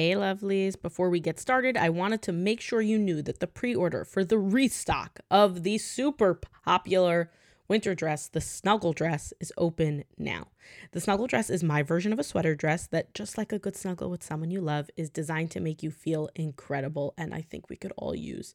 [0.00, 0.80] Hey, lovelies.
[0.80, 4.02] Before we get started, I wanted to make sure you knew that the pre order
[4.06, 7.30] for the restock of the super popular
[7.68, 10.46] winter dress, the snuggle dress, is open now.
[10.92, 13.76] The snuggle dress is my version of a sweater dress that, just like a good
[13.76, 17.12] snuggle with someone you love, is designed to make you feel incredible.
[17.18, 18.54] And I think we could all use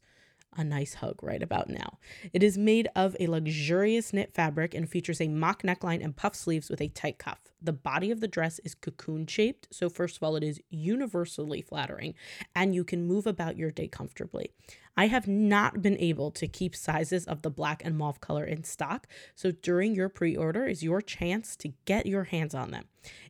[0.56, 1.98] a nice hug right about now.
[2.32, 6.34] It is made of a luxurious knit fabric and features a mock neckline and puff
[6.34, 7.38] sleeves with a tight cuff.
[7.66, 11.60] The body of the dress is cocoon shaped, so first of all, it is universally
[11.60, 12.14] flattering
[12.54, 14.52] and you can move about your day comfortably.
[14.96, 18.62] I have not been able to keep sizes of the black and mauve color in
[18.62, 22.84] stock, so during your pre order is your chance to get your hands on them.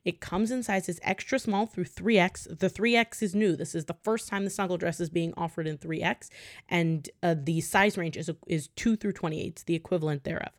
[0.04, 2.58] It comes in sizes extra small through 3X.
[2.58, 3.56] The 3X is new.
[3.56, 6.28] This is the first time the snuggle dress is being offered in 3X,
[6.68, 10.52] and uh, the size range is, is 2 through 28, the equivalent thereof.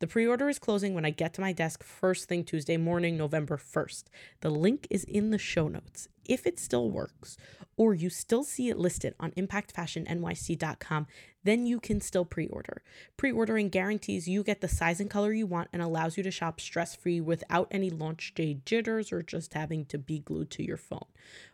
[0.00, 3.16] The pre order is closing when I get to my desk first thing Tuesday morning,
[3.16, 4.04] November 1st.
[4.42, 6.08] The link is in the show notes.
[6.24, 7.36] If it still works,
[7.76, 11.06] or you still see it listed on impactfashionnyc.com,
[11.42, 12.82] then you can still pre order.
[13.16, 16.30] Pre ordering guarantees you get the size and color you want and allows you to
[16.30, 20.64] shop stress free without any launch day jitters or just having to be glued to
[20.64, 21.06] your phone.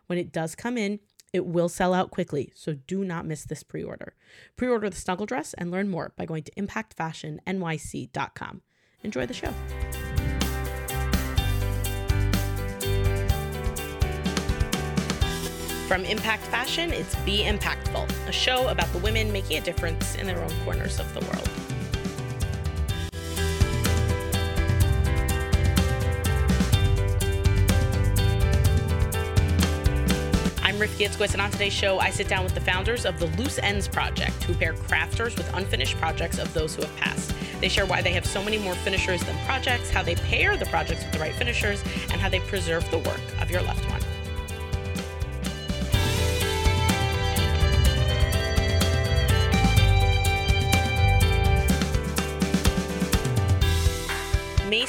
[0.05, 0.99] When it does come in,
[1.35, 4.13] it will sell out quickly, so do not miss this pre order.
[4.55, 8.61] Pre order the snuggle dress and learn more by going to impactfashionnyc.com.
[9.03, 9.53] Enjoy the show.
[15.89, 20.25] From Impact Fashion, it's Be Impactful, a show about the women making a difference in
[20.25, 21.64] their own corners of the world.
[30.85, 33.87] Rifki and on today's show, I sit down with the founders of the Loose Ends
[33.87, 37.33] Project, who pair crafters with unfinished projects of those who have passed.
[37.59, 40.67] They share why they have so many more finishers than projects, how they pair the
[40.67, 44.04] projects with the right finishers, and how they preserve the work of your loved one.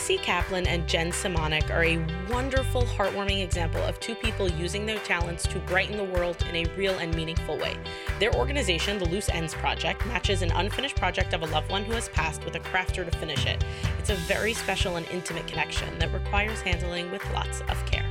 [0.07, 1.97] Masey Kaplan and Jen Simonic are a
[2.33, 6.77] wonderful, heartwarming example of two people using their talents to brighten the world in a
[6.77, 7.77] real and meaningful way.
[8.21, 11.91] Their organization, the Loose Ends Project, matches an unfinished project of a loved one who
[11.91, 13.65] has passed with a crafter to finish it.
[13.99, 18.07] It's a very special and intimate connection that requires handling with lots of care.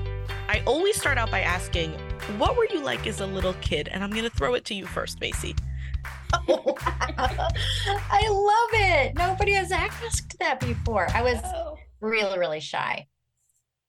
[0.50, 1.92] I always start out by asking,
[2.38, 3.88] What were you like as a little kid?
[3.88, 5.58] And I'm going to throw it to you first, Masey.
[6.34, 9.16] I love it.
[9.16, 11.08] Nobody has asked that before.
[11.14, 11.75] I was oh.
[12.06, 13.08] Really, really shy.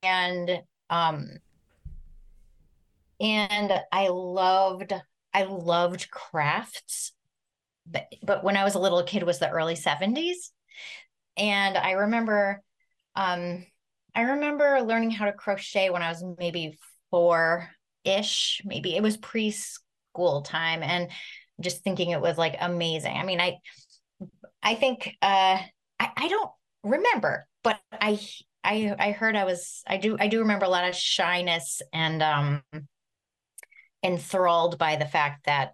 [0.03, 0.51] And
[0.91, 1.29] um
[3.21, 4.93] and I loved
[5.33, 7.13] I loved crafts.
[7.87, 10.53] But but when I was a little kid was the early 70s.
[11.37, 12.63] And I remember
[13.15, 13.67] um
[14.15, 16.79] I remember learning how to crochet when I was maybe
[17.11, 17.69] four
[18.05, 20.83] ish, maybe it was preschool time.
[20.83, 21.11] And
[21.61, 23.17] just thinking it was like amazing.
[23.17, 23.59] I mean, I
[24.63, 25.59] I think uh
[25.99, 26.51] I, I don't
[26.83, 28.21] remember, but I
[28.63, 32.23] I I heard I was I do I do remember a lot of shyness and
[32.23, 32.63] um
[34.05, 35.73] enthralled by the fact that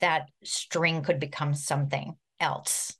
[0.00, 2.96] that string could become something else.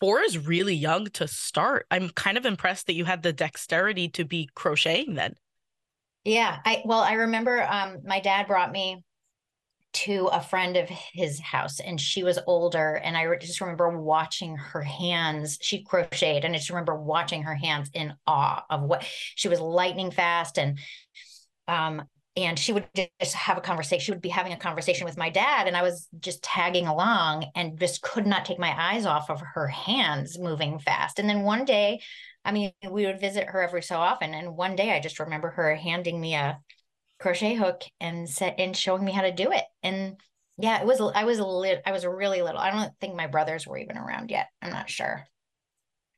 [0.00, 1.86] Four is really young to start.
[1.90, 5.34] I'm kind of impressed that you had the dexterity to be crocheting then.
[6.24, 9.02] Yeah, I well, I remember um my dad brought me
[9.94, 14.56] to a friend of his house and she was older and i just remember watching
[14.56, 19.02] her hands she crocheted and i just remember watching her hands in awe of what
[19.02, 20.78] she was lightning fast and
[21.68, 22.02] um
[22.36, 22.86] and she would
[23.20, 25.82] just have a conversation she would be having a conversation with my dad and i
[25.82, 30.38] was just tagging along and just could not take my eyes off of her hands
[30.38, 31.98] moving fast and then one day
[32.44, 35.48] i mean we would visit her every so often and one day i just remember
[35.48, 36.58] her handing me a
[37.18, 39.64] crochet hook and set and showing me how to do it.
[39.82, 40.16] And
[40.56, 42.60] yeah, it was I was a lit I was really little.
[42.60, 44.48] I don't think my brothers were even around yet.
[44.60, 45.26] I'm not sure.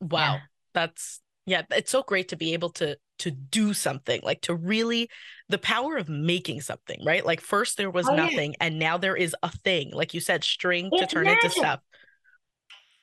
[0.00, 0.34] Wow.
[0.34, 0.40] Yeah.
[0.72, 5.10] That's yeah, it's so great to be able to to do something, like to really
[5.48, 7.24] the power of making something, right?
[7.24, 8.66] Like first there was oh, nothing yeah.
[8.66, 9.90] and now there is a thing.
[9.92, 11.44] Like you said, string it's to turn magic.
[11.44, 11.80] into stuff.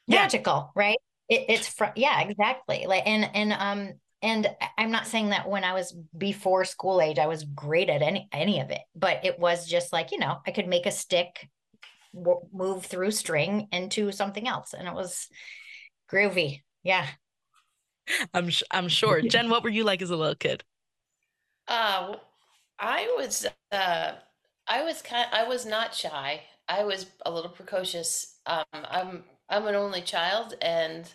[0.08, 0.82] Magical, yeah.
[0.82, 0.98] right?
[1.30, 2.86] It, it's from yeah, exactly.
[2.88, 3.94] Like and and um
[4.28, 4.48] and
[4.78, 8.28] i'm not saying that when i was before school age i was great at any
[8.32, 11.50] any of it but it was just like you know i could make a stick
[12.14, 15.28] w- move through string into something else and it was
[16.12, 16.62] groovy.
[16.84, 17.06] Yeah.
[18.34, 19.22] I'm i'm sure.
[19.30, 20.64] Jen what were you like as a little kid?
[21.68, 22.16] Uh
[22.80, 24.12] i was uh
[24.68, 26.42] i was kind i was not shy.
[26.70, 28.40] I was a little precocious.
[28.46, 31.12] Um i'm i'm an only child and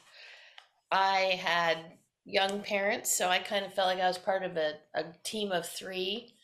[0.90, 1.78] i had
[2.24, 5.52] young parents, so I kind of felt like I was part of a, a team
[5.52, 6.34] of three.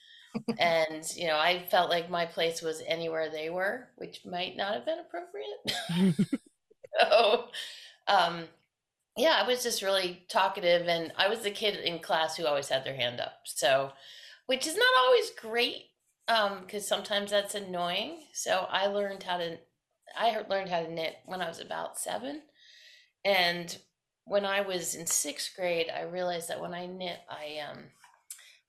[0.58, 4.74] and you know, I felt like my place was anywhere they were, which might not
[4.74, 6.28] have been appropriate.
[7.00, 7.44] so,
[8.06, 8.44] um,
[9.16, 12.68] yeah, I was just really talkative, and I was the kid in class who always
[12.68, 13.40] had their hand up.
[13.44, 13.92] So,
[14.46, 15.86] which is not always great,
[16.26, 18.20] because um, sometimes that's annoying.
[18.32, 19.58] So I learned how to,
[20.16, 22.42] I learned how to knit when I was about seven,
[23.24, 23.76] and
[24.28, 27.84] when I was in sixth grade, I realized that when I knit, I um,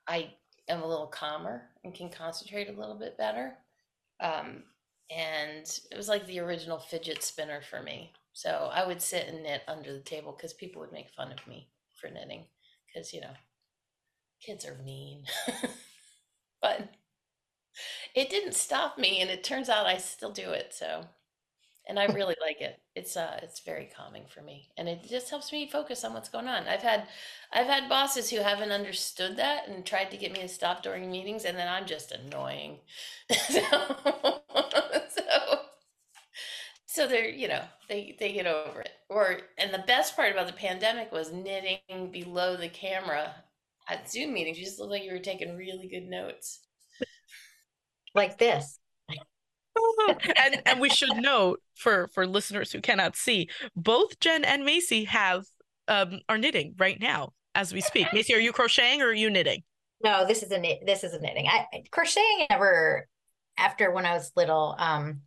[0.08, 0.34] I
[0.68, 3.54] am a little calmer and can concentrate a little bit better.
[4.22, 4.64] Um,
[5.10, 8.12] and it was like the original fidget spinner for me.
[8.34, 11.48] So I would sit and knit under the table because people would make fun of
[11.48, 11.68] me
[12.00, 12.46] for knitting
[12.88, 13.34] because, you know,
[14.46, 15.24] kids are mean.
[16.62, 16.90] but
[18.16, 19.20] it didn't stop me.
[19.22, 20.74] And it turns out I still do it.
[20.74, 21.06] So
[21.90, 22.80] and I really like it.
[22.96, 26.30] It's uh it's very calming for me and it just helps me focus on what's
[26.30, 26.68] going on.
[26.68, 27.08] I've had
[27.52, 31.12] I've had bosses who haven't understood that and tried to get me to stop during
[31.12, 32.80] meetings and then I'm just annoying.
[33.32, 33.62] so,
[35.10, 35.60] so
[36.86, 40.48] so they're you know they they get over it or and the best part about
[40.48, 43.34] the pandemic was knitting below the camera
[43.88, 46.60] at zoom meetings you just looked like you were taking really good notes
[48.16, 48.80] like this
[50.36, 55.08] and and we should note for for listeners who cannot see, both Jen and Masey
[55.08, 55.46] have
[55.88, 58.08] um are knitting right now as we speak.
[58.08, 59.64] Masey, are you crocheting or are you knitting?
[60.02, 60.80] No, this is a knit.
[60.86, 61.48] This is a knitting.
[61.48, 63.08] I crocheting never
[63.58, 64.76] after when I was little.
[64.78, 65.22] Um,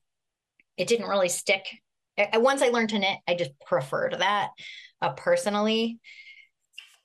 [0.77, 1.67] it didn't really stick.
[2.19, 4.51] I, once I learned to knit, I just preferred that
[5.01, 5.99] uh, personally.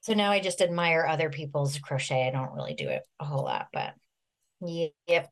[0.02, 2.28] So now I just admire other people's crochet.
[2.28, 3.94] I don't really do it a whole lot, but
[4.62, 5.30] yep.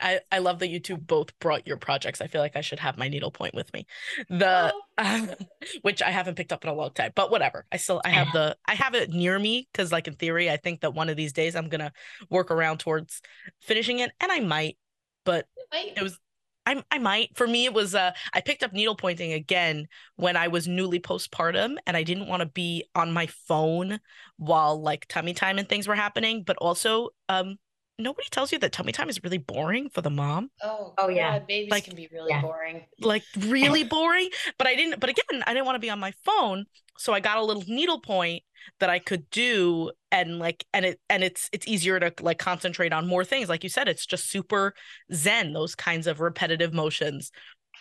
[0.00, 2.20] I, I love that you two both brought your projects.
[2.20, 3.86] I feel like I should have my needlepoint with me.
[4.28, 5.26] The uh,
[5.82, 7.66] which I haven't picked up in a long time, but whatever.
[7.72, 10.56] I still I have the I have it near me because like in theory, I
[10.56, 11.92] think that one of these days I'm gonna
[12.30, 13.22] work around towards
[13.62, 14.76] finishing it, and I might,
[15.24, 16.18] but it was
[16.66, 17.36] I I might.
[17.36, 21.00] For me, it was uh I picked up needle pointing again when I was newly
[21.00, 24.00] postpartum, and I didn't want to be on my phone
[24.36, 27.56] while like tummy time and things were happening, but also um
[27.98, 30.50] nobody tells you that tummy time is really boring for the mom.
[30.62, 32.42] Oh, oh yeah, babies like, can be really yeah.
[32.42, 32.84] boring.
[33.00, 34.30] Like really boring.
[34.58, 35.00] But I didn't.
[35.00, 36.66] But again, I didn't want to be on my phone,
[36.98, 38.42] so I got a little needle point
[38.80, 42.92] that I could do, and like, and it and it's it's easier to like concentrate
[42.92, 43.48] on more things.
[43.48, 44.74] Like you said, it's just super
[45.12, 45.52] zen.
[45.52, 47.30] Those kinds of repetitive motions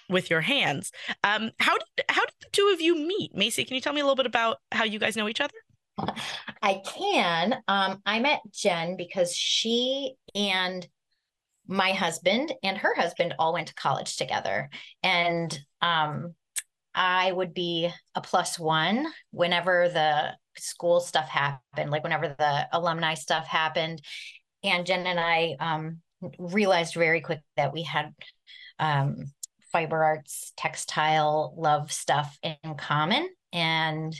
[0.09, 0.91] with your hands.
[1.23, 3.65] Um, how did how did the two of you meet, Masey?
[3.65, 5.53] Can you tell me a little bit about how you guys know each other?
[6.61, 7.55] I can.
[7.67, 10.87] Um, I met Jen because she and
[11.67, 14.69] my husband and her husband all went to college together.
[15.03, 16.35] And um,
[16.93, 23.15] I would be a plus one whenever the school stuff happened, like whenever the alumni
[23.15, 24.01] stuff happened.
[24.63, 26.01] And Jen and I um,
[26.39, 28.13] realized very quick that we had
[28.79, 29.31] um,
[29.71, 33.27] fiber arts, textile, love stuff in common.
[33.51, 34.15] And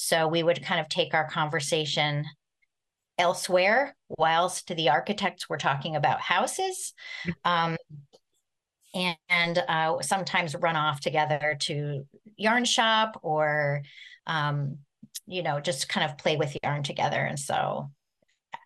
[0.00, 2.24] so we would kind of take our conversation
[3.18, 6.94] elsewhere, whilst the architects were talking about houses.
[7.44, 7.76] Um,
[8.94, 12.06] and, and uh, sometimes run off together to
[12.36, 13.82] yarn shop or,
[14.26, 14.78] um,
[15.26, 17.20] you know, just kind of play with yarn together.
[17.20, 17.90] And so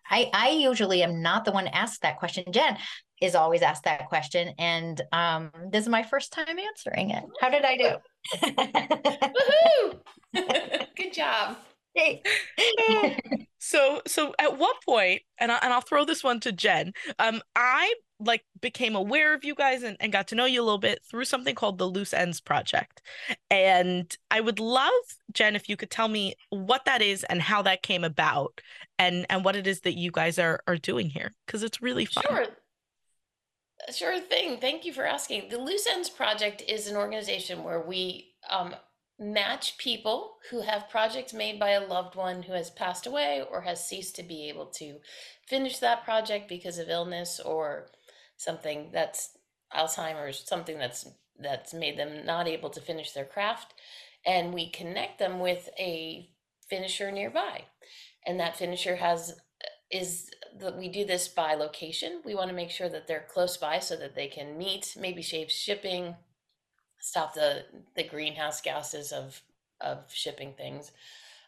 [0.09, 2.45] I, I usually am not the one asked that question.
[2.51, 2.77] Jen
[3.23, 4.53] is always asked that question.
[4.59, 7.23] And um, this is my first time answering it.
[7.39, 7.95] How did I do?
[10.35, 10.87] Woohoo!
[10.97, 11.57] Good job.
[11.95, 12.21] Hey.
[13.59, 17.39] so so at what point and, I, and i'll throw this one to jen um
[17.55, 20.79] i like became aware of you guys and, and got to know you a little
[20.79, 23.01] bit through something called the loose ends project
[23.51, 24.91] and i would love
[25.31, 28.59] jen if you could tell me what that is and how that came about
[28.97, 32.05] and and what it is that you guys are are doing here because it's really
[32.05, 32.47] fun sure
[33.91, 34.57] Sure thing.
[34.59, 35.49] Thank you for asking.
[35.49, 38.75] The Loose Ends Project is an organization where we um,
[39.19, 43.61] match people who have projects made by a loved one who has passed away or
[43.61, 44.99] has ceased to be able to
[45.47, 47.87] finish that project because of illness or
[48.37, 49.37] something that's
[49.75, 51.07] Alzheimer's, something that's
[51.39, 53.73] that's made them not able to finish their craft,
[54.25, 56.29] and we connect them with a
[56.69, 57.63] finisher nearby,
[58.25, 59.35] and that finisher has
[59.91, 62.21] is that we do this by location.
[62.23, 65.21] We want to make sure that they're close by so that they can meet, maybe
[65.21, 66.15] shave shipping,
[66.99, 69.41] stop the the greenhouse gases of
[69.81, 70.91] of shipping things,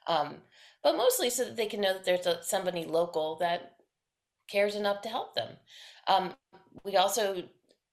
[0.07, 0.35] um,
[0.83, 3.77] but mostly so that they can know that there's a, somebody local that
[4.47, 5.50] cares enough to help them.
[6.07, 6.33] Um,
[6.83, 7.43] we also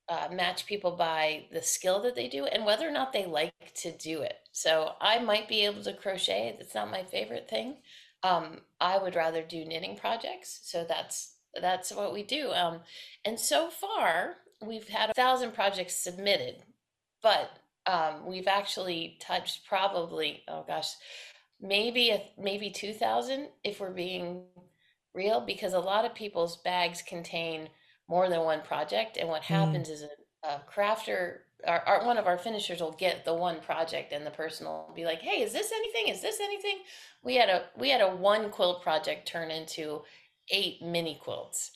[0.09, 3.73] uh, match people by the skill that they do and whether or not they like
[3.75, 4.37] to do it.
[4.51, 6.57] So I might be able to crochet.
[6.59, 7.77] That's not my favorite thing,
[8.23, 10.61] um, I would rather do knitting projects.
[10.65, 12.51] So that's that's what we do.
[12.53, 12.81] Um,
[13.25, 16.63] and so far, we've had a thousand projects submitted,
[17.23, 17.51] but
[17.87, 20.91] um, we've actually touched probably oh gosh,
[21.61, 24.45] maybe a, maybe two thousand if we're being
[25.15, 27.69] real, because a lot of people's bags contain
[28.09, 29.47] more than one project, and what Mm.
[29.47, 31.39] happens is a, a crafter.
[31.67, 34.91] Our, our, one of our finishers will get the one project and the person will
[34.97, 36.79] be like hey is this anything is this anything
[37.23, 40.03] we had a we had a one quilt project turn into
[40.51, 41.73] eight mini quilts.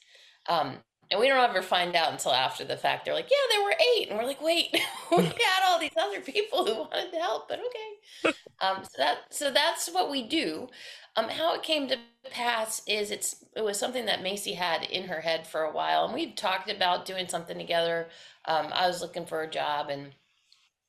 [0.49, 0.77] Um,
[1.11, 3.05] and we don't ever find out until after the fact.
[3.05, 4.09] They're like, yeah, there were eight.
[4.09, 4.69] And we're like, wait,
[5.17, 8.37] we had all these other people who wanted to help, but okay.
[8.63, 10.69] Um, so that so that's what we do.
[11.15, 11.99] Um, how it came to
[12.31, 16.05] pass is it's it was something that Masey had in her head for a while,
[16.05, 18.09] and we talked about doing something together.
[18.47, 20.13] Um, I was looking for a job, and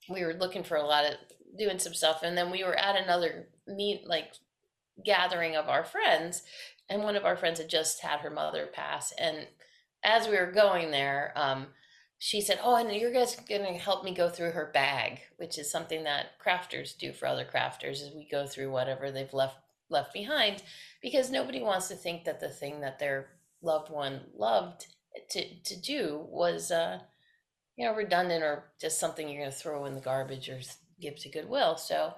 [0.09, 1.13] we were looking for a lot of
[1.57, 4.33] doing some stuff, and then we were at another meet like
[5.03, 6.43] gathering of our friends,
[6.89, 9.47] and one of our friends had just had her mother pass, and
[10.03, 11.67] as we were going there, um,
[12.19, 15.57] she said, "Oh, and you guys going to help me go through her bag, which
[15.57, 19.57] is something that crafters do for other crafters, is we go through whatever they've left
[19.89, 20.63] left behind,
[21.01, 23.27] because nobody wants to think that the thing that their
[23.61, 24.87] loved one loved
[25.31, 26.99] to to do was, uh,
[27.75, 30.59] you know, redundant or just something you're going to throw in the garbage or
[31.01, 32.13] give to Goodwill." So,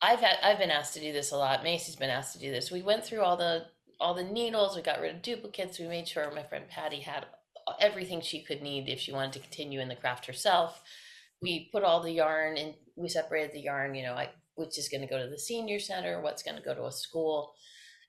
[0.00, 1.64] I've had I've been asked to do this a lot.
[1.64, 2.70] Masey's been asked to do this.
[2.70, 3.66] We went through all the
[4.00, 4.76] all the needles.
[4.76, 5.78] We got rid of duplicates.
[5.78, 7.26] We made sure my friend Patty had
[7.80, 10.80] everything she could need if she wanted to continue in the craft herself.
[11.42, 14.88] We put all the yarn and we separated the yarn, you know, like which is
[14.88, 17.54] going to go to the senior center, what's going to go to a school.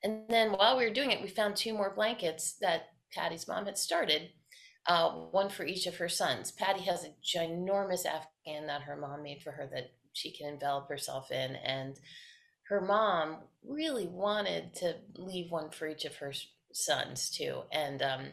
[0.04, 3.66] And then while we were doing it, we found two more blankets that Patty's mom
[3.66, 4.30] had started,
[4.88, 6.52] uh, one for each of her sons.
[6.52, 10.90] Patty has a ginormous Afghan that her mom made for her that she can envelop
[10.90, 11.56] herself in.
[11.56, 12.00] And
[12.70, 13.38] her mom
[13.68, 16.34] really wanted to leave one for each of her
[16.72, 17.62] sons too.
[17.72, 18.26] And um,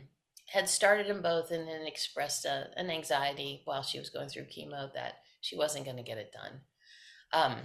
[0.47, 4.45] had started them both and then expressed a, an anxiety while she was going through
[4.45, 6.61] chemo that she wasn't going to get it done.
[7.33, 7.57] Um,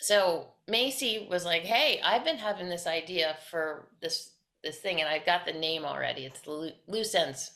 [0.00, 5.08] so Masey was like, "Hey, I've been having this idea for this this thing, and
[5.08, 6.24] I've got the name already.
[6.24, 7.52] It's loose ends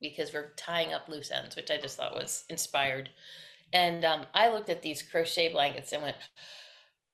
[0.00, 3.10] because we're tying up loose ends, which I just thought was inspired."
[3.72, 6.16] And um, I looked at these crochet blankets and went,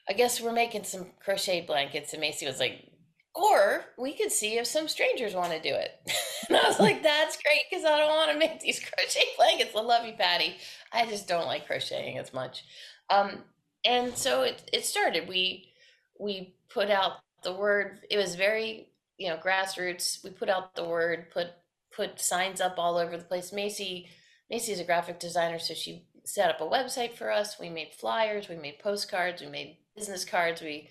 [0.09, 2.91] "I guess we're making some crochet blankets." And Masey was like,
[3.35, 5.91] or we could see if some strangers want to do it.
[6.49, 9.75] and I was like, that's great because I don't want to make these crochet blankets.
[9.77, 10.57] I love you, Patty.
[10.93, 12.65] I just don't like crocheting as much.
[13.11, 13.43] Um,
[13.85, 15.29] and so it, it started.
[15.29, 15.73] We
[16.19, 18.01] we put out the word.
[18.11, 18.89] It was very
[19.19, 20.23] you know grassroots.
[20.25, 21.31] We put out the word.
[21.31, 21.49] Put
[21.95, 23.53] put signs up all over the place.
[23.53, 24.07] Masey
[24.53, 27.59] Masey's a graphic designer, so she set up a website for us.
[27.59, 28.49] We made flyers.
[28.49, 29.43] We made postcards.
[29.43, 30.63] We made business cards.
[30.63, 30.89] We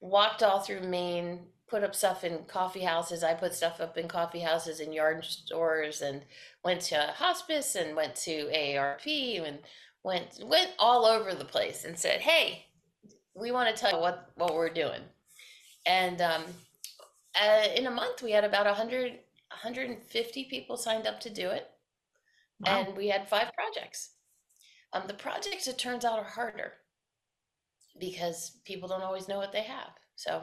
[0.00, 3.24] walked all through Maine put up stuff in coffee houses.
[3.24, 6.22] I put stuff up in coffee houses and yard stores and
[6.64, 9.58] went to hospice and went to AARP and
[10.06, 12.64] went went all over the place and said, "Hey,
[13.34, 15.02] we want to tell you what what we're doing."
[15.84, 16.44] And um,
[17.38, 19.18] uh, in a month, we had about 100
[19.50, 21.68] 150 people signed up to do it,
[22.60, 22.84] wow.
[22.86, 24.10] and we had five projects.
[24.92, 26.72] Um, the projects, it turns out, are harder
[27.98, 29.90] because people don't always know what they have.
[30.14, 30.42] So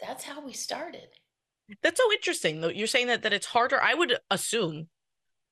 [0.00, 1.08] that's how we started.
[1.82, 2.68] That's so interesting though.
[2.68, 3.82] You're saying that that it's harder.
[3.82, 4.88] I would assume,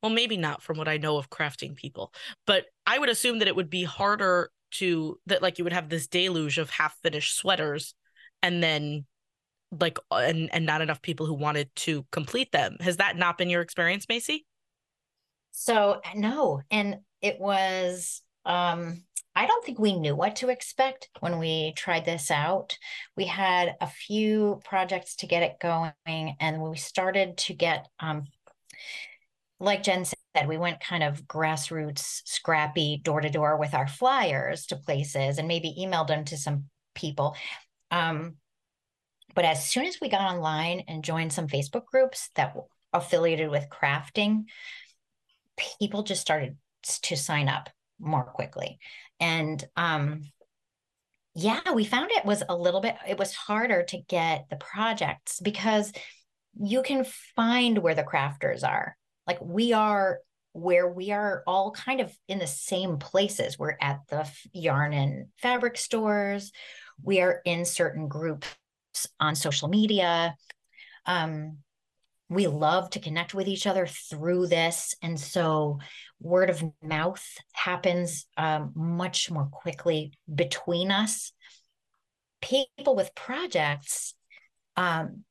[0.02, 2.12] well, maybe not from what I know of crafting people,
[2.46, 5.88] but I would assume that it would be harder to that like you would have
[5.88, 7.94] this deluge of half finished sweaters
[8.42, 9.04] and then
[9.78, 12.76] like and and not enough people who wanted to complete them.
[12.80, 14.44] Has that not been your experience, Masey?
[15.52, 19.02] So no, and it was um
[19.34, 22.76] I don't think we knew what to expect when we tried this out.
[23.16, 28.24] We had a few projects to get it going, and we started to get, um,
[29.60, 34.66] like Jen said, we went kind of grassroots, scrappy, door to door with our flyers
[34.66, 36.64] to places and maybe emailed them to some
[36.94, 37.36] people.
[37.90, 38.36] Um,
[39.34, 43.50] but as soon as we got online and joined some Facebook groups that were affiliated
[43.50, 44.44] with crafting,
[45.78, 46.56] people just started
[47.02, 48.78] to sign up more quickly
[49.20, 50.22] and um
[51.34, 55.38] yeah we found it was a little bit it was harder to get the projects
[55.40, 55.92] because
[56.58, 57.04] you can
[57.36, 58.96] find where the crafters are
[59.30, 60.18] like we are
[60.52, 65.26] where we are all kind of in the same places we're at the yarn and
[65.36, 66.50] fabric stores
[67.00, 68.48] we are in certain groups
[69.20, 70.34] on social media
[71.06, 71.58] um
[72.30, 74.94] we love to connect with each other through this.
[75.02, 75.80] And so
[76.20, 81.32] word of mouth happens um, much more quickly between us.
[82.40, 84.14] People with projects,
[84.76, 85.24] um,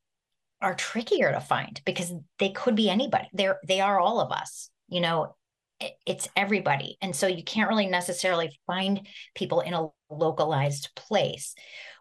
[0.61, 3.27] are trickier to find because they could be anybody.
[3.33, 4.69] They're they are all of us.
[4.87, 5.35] You know,
[5.79, 6.97] it, it's everybody.
[7.01, 11.55] And so you can't really necessarily find people in a localized place.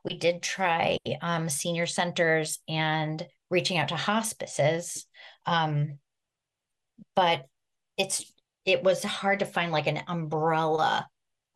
[0.05, 5.07] We did try um, senior centers and reaching out to hospices.
[5.47, 5.99] Um,
[7.15, 7.47] but
[7.97, 8.33] it's
[8.65, 11.07] it was hard to find like an umbrella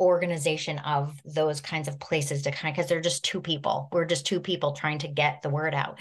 [0.01, 3.89] organization of those kinds of places to kind because they're just two people.
[3.93, 6.01] We're just two people trying to get the word out.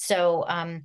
[0.00, 0.84] So um,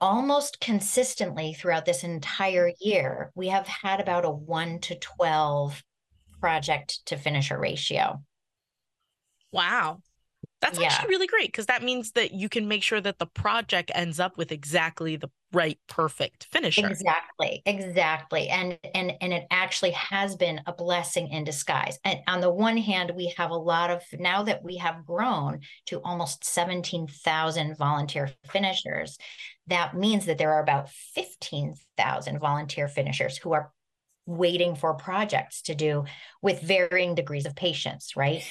[0.00, 5.84] almost consistently throughout this entire year, we have had about a one to 12
[6.40, 8.22] project to finisher ratio.
[9.52, 10.00] Wow.
[10.60, 10.86] That's Yeah.
[10.86, 14.18] actually really great because that means that you can make sure that the project ends
[14.20, 16.86] up with exactly the right perfect finisher.
[16.86, 18.48] Exactly, exactly.
[18.48, 21.98] And and and it actually has been a blessing in disguise.
[22.04, 25.60] And on the one hand, we have a lot of now that we have grown
[25.86, 29.16] to almost 17,000 volunteer finishers,
[29.68, 33.72] that means that there are about 15,000 volunteer finishers who are
[34.26, 36.04] waiting for projects to do
[36.42, 38.42] with varying degrees of patience, right?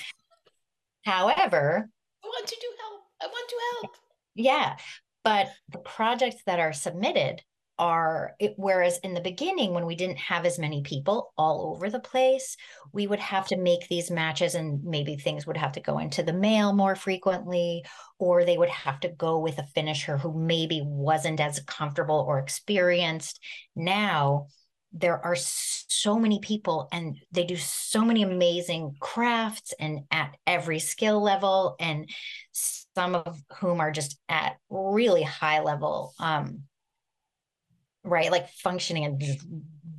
[1.04, 1.90] However,
[2.24, 3.02] I want to do help.
[3.22, 3.96] I want to help.
[4.36, 4.76] Yeah,
[5.24, 7.42] but the projects that are submitted
[7.80, 12.00] are whereas in the beginning when we didn't have as many people all over the
[12.00, 12.56] place,
[12.92, 16.22] we would have to make these matches and maybe things would have to go into
[16.22, 17.84] the mail more frequently
[18.20, 22.38] or they would have to go with a finisher who maybe wasn't as comfortable or
[22.38, 23.40] experienced.
[23.76, 24.48] Now
[24.92, 30.78] there are so many people and they do so many amazing crafts and at every
[30.78, 32.08] skill level and
[32.96, 36.64] some of whom are just at really high level um
[38.04, 39.46] right like functioning and just,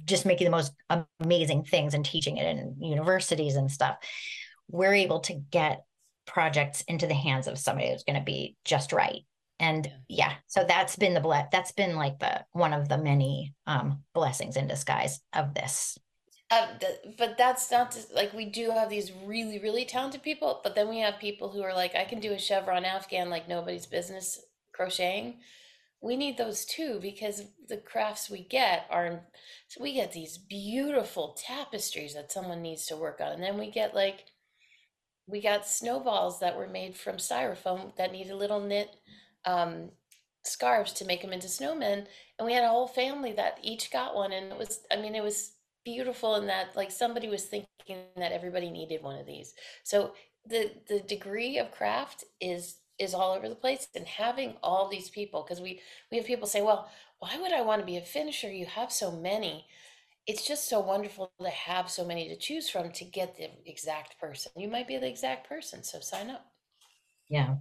[0.04, 0.72] just making the most
[1.20, 3.96] amazing things and teaching it in universities and stuff
[4.68, 5.82] we're able to get
[6.26, 9.22] projects into the hands of somebody who's going to be just right
[9.60, 10.32] and Yeah.
[10.46, 14.56] so that's been the ble- that's been like the one of the many um blessings
[14.56, 15.96] in disguise of this
[16.54, 16.68] Uh,
[17.18, 20.88] but that's not to, like we do have these really really talented people, but then
[20.88, 24.40] we have people who are like, I can do a chevron afghan like nobody's business
[24.72, 25.40] crocheting.
[26.00, 29.22] We need those too because the crafts we get are
[29.68, 33.70] so we get these beautiful tapestries that someone needs to work on, and then we
[33.70, 34.26] get like
[35.26, 38.90] we got snowballs that were made from styrofoam that needed little knit
[39.46, 39.90] um,
[40.44, 42.06] scarves to make them into snowmen,
[42.38, 45.16] and we had a whole family that each got one, and it was I mean
[45.16, 45.53] it was
[45.84, 47.66] beautiful in that like somebody was thinking
[48.16, 49.54] that everybody needed one of these.
[49.82, 50.14] So
[50.46, 55.10] the the degree of craft is is all over the place and having all these
[55.10, 58.02] people because we we have people say well why would i want to be a
[58.02, 58.52] finisher?
[58.52, 59.66] You have so many.
[60.26, 64.18] It's just so wonderful to have so many to choose from to get the exact
[64.18, 64.52] person.
[64.56, 66.46] You might be the exact person so sign up.
[67.28, 67.56] Yeah.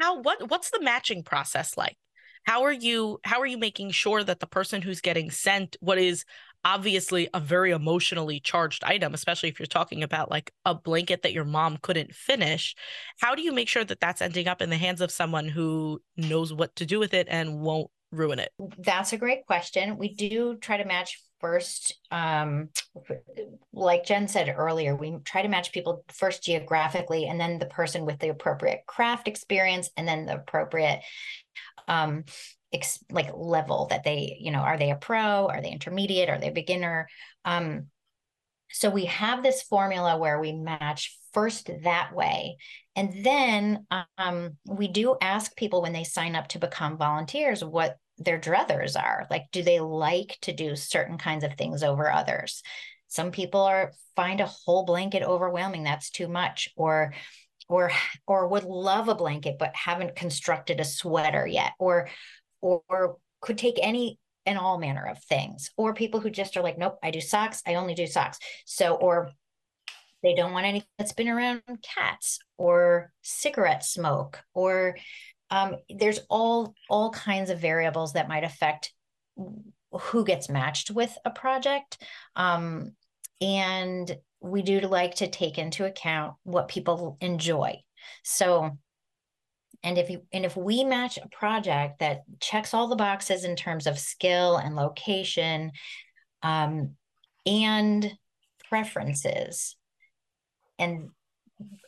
[0.00, 1.96] How what what's the matching process like?
[2.44, 5.98] How are you how are you making sure that the person who's getting sent what
[5.98, 6.24] is
[6.64, 11.32] obviously a very emotionally charged item, especially if you're talking about like a blanket that
[11.32, 12.74] your mom couldn't finish,
[13.18, 16.02] how do you make sure that that's ending up in the hands of someone who
[16.16, 18.52] knows what to do with it and won't ruin it?
[18.78, 19.96] That's a great question.
[19.96, 22.68] We do try to match first, um,
[23.72, 28.04] like Jen said earlier, we try to match people first geographically and then the person
[28.04, 31.00] with the appropriate craft experience and then the appropriate
[31.90, 32.24] um
[32.72, 36.38] ex- like level that they, you know, are they a pro, are they intermediate, are
[36.38, 37.08] they a beginner?
[37.44, 37.88] Um
[38.72, 42.56] so we have this formula where we match first that way
[42.96, 43.86] and then
[44.18, 49.00] um, we do ask people when they sign up to become volunteers what their druthers
[49.00, 49.26] are.
[49.30, 52.62] Like, do they like to do certain kinds of things over others?
[53.08, 55.82] Some people are find a whole blanket overwhelming.
[55.82, 56.68] That's too much.
[56.76, 57.14] Or
[57.70, 57.90] or
[58.26, 61.72] or would love a blanket but haven't constructed a sweater yet.
[61.78, 62.08] Or
[62.60, 65.70] or, or could take any and all manner of things.
[65.76, 67.62] Or people who just are like, nope, I do socks.
[67.66, 68.38] I only do socks.
[68.66, 69.30] So or
[70.22, 74.96] they don't want anything that's been around cats or cigarette smoke or
[75.52, 78.92] um, there's all all kinds of variables that might affect
[79.92, 82.02] who gets matched with a project
[82.36, 82.92] um,
[83.40, 87.76] and we do like to take into account what people enjoy.
[88.24, 88.78] So
[89.82, 93.56] and if you and if we match a project that checks all the boxes in
[93.56, 95.72] terms of skill and location
[96.42, 96.96] um,
[97.46, 98.12] and
[98.68, 99.76] preferences
[100.78, 101.08] and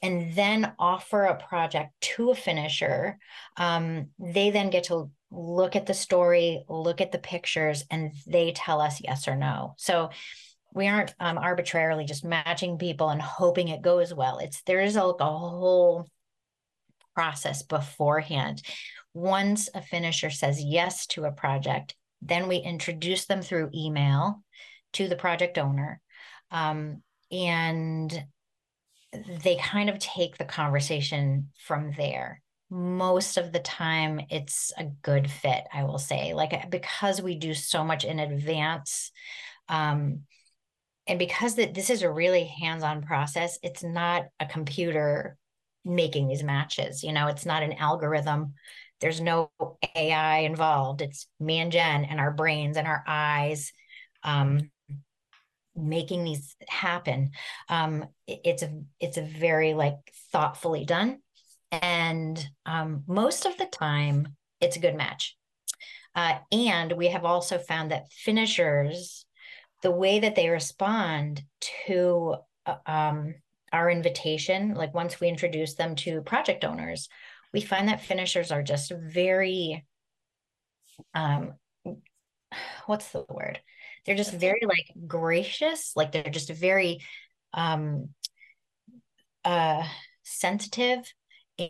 [0.02, 3.18] and then offer a project to a finisher
[3.56, 8.52] um, they then get to look at the story look at the pictures and they
[8.52, 9.74] tell us yes or no.
[9.78, 10.10] So
[10.74, 14.96] we aren't um, arbitrarily just matching people and hoping it goes well it's there is
[14.96, 16.06] a, a whole
[17.14, 18.62] process beforehand.
[19.14, 24.42] Once a finisher says yes to a project, then we introduce them through email
[24.94, 26.00] to the project owner.
[26.50, 28.24] Um, and
[29.42, 32.40] they kind of take the conversation from there.
[32.70, 36.32] Most of the time, it's a good fit, I will say.
[36.32, 39.10] Like, because we do so much in advance,
[39.68, 40.20] um,
[41.06, 45.36] and because the, this is a really hands-on process it's not a computer
[45.84, 48.54] making these matches you know it's not an algorithm.
[49.00, 49.50] There's no
[49.96, 51.02] ai involved.
[51.02, 53.72] It's me and jen and our brains and our eyes
[54.22, 54.70] um,
[55.74, 57.32] making these happen.
[57.68, 59.96] Um, it's a it's a very like
[60.30, 61.18] thoughtfully done.
[61.72, 65.36] And um, most of the time it's a good match.
[66.14, 69.24] Uh, and we have also found that finishers
[69.82, 71.42] the way that they respond
[71.86, 73.34] to uh, um,
[73.72, 77.08] our invitation, like once we introduce them to project owners,
[77.52, 79.84] we find that finishers are just very,
[81.14, 81.54] um,
[82.86, 83.60] what's the word?
[84.04, 87.00] They're just very like gracious, like they're just very
[87.54, 88.10] um,
[89.44, 89.86] uh,
[90.22, 91.12] sensitive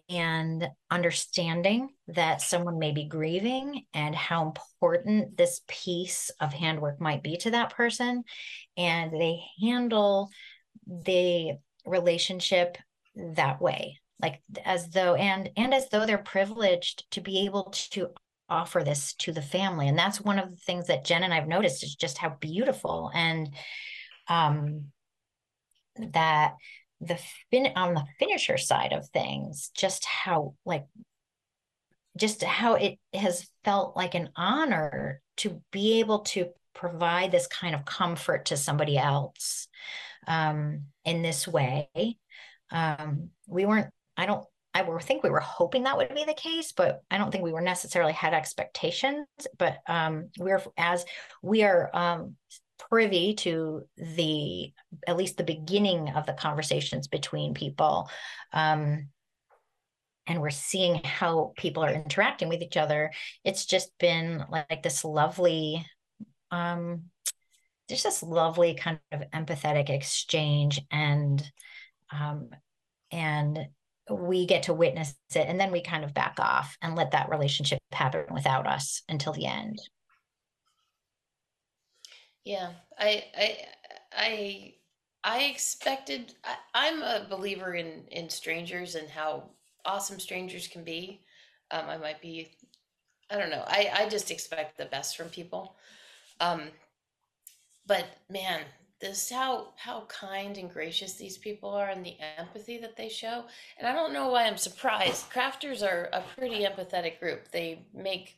[0.08, 7.22] and understanding that someone may be grieving and how important this piece of handwork might
[7.22, 8.24] be to that person.
[8.76, 10.30] And they handle
[10.86, 12.78] the relationship
[13.16, 18.08] that way like as though and and as though they're privileged to be able to
[18.48, 21.48] offer this to the family and that's one of the things that jen and i've
[21.48, 23.54] noticed is just how beautiful and
[24.28, 24.84] um
[26.12, 26.54] that
[27.02, 27.18] the
[27.50, 30.86] fin on the finisher side of things, just how like
[32.16, 37.74] just how it has felt like an honor to be able to provide this kind
[37.74, 39.68] of comfort to somebody else
[40.26, 41.88] um, in this way.
[42.70, 46.72] Um, we weren't, I don't, I think we were hoping that would be the case,
[46.72, 49.26] but I don't think we were necessarily had expectations.
[49.58, 51.04] But um, we're as
[51.42, 52.36] we are um,
[52.88, 54.72] privy to the
[55.06, 58.08] at least the beginning of the conversations between people
[58.52, 59.08] um,
[60.26, 63.10] and we're seeing how people are interacting with each other.
[63.44, 65.84] It's just been like this lovely
[66.52, 67.04] um
[67.88, 71.42] there's this lovely kind of empathetic exchange and
[72.12, 72.50] um
[73.10, 73.66] and
[74.10, 77.30] we get to witness it and then we kind of back off and let that
[77.30, 79.78] relationship happen without us until the end
[82.44, 83.58] yeah, I I
[84.12, 84.74] I
[85.24, 86.34] I expected.
[86.44, 89.50] I, I'm a believer in in strangers and how
[89.84, 91.20] awesome strangers can be.
[91.70, 92.50] Um, I might be.
[93.30, 93.64] I don't know.
[93.66, 95.76] I I just expect the best from people.
[96.40, 96.62] Um,
[97.86, 98.62] but man,
[99.00, 103.44] this how how kind and gracious these people are and the empathy that they show.
[103.78, 105.30] And I don't know why I'm surprised.
[105.30, 107.50] Crafters are a pretty empathetic group.
[107.50, 108.36] They make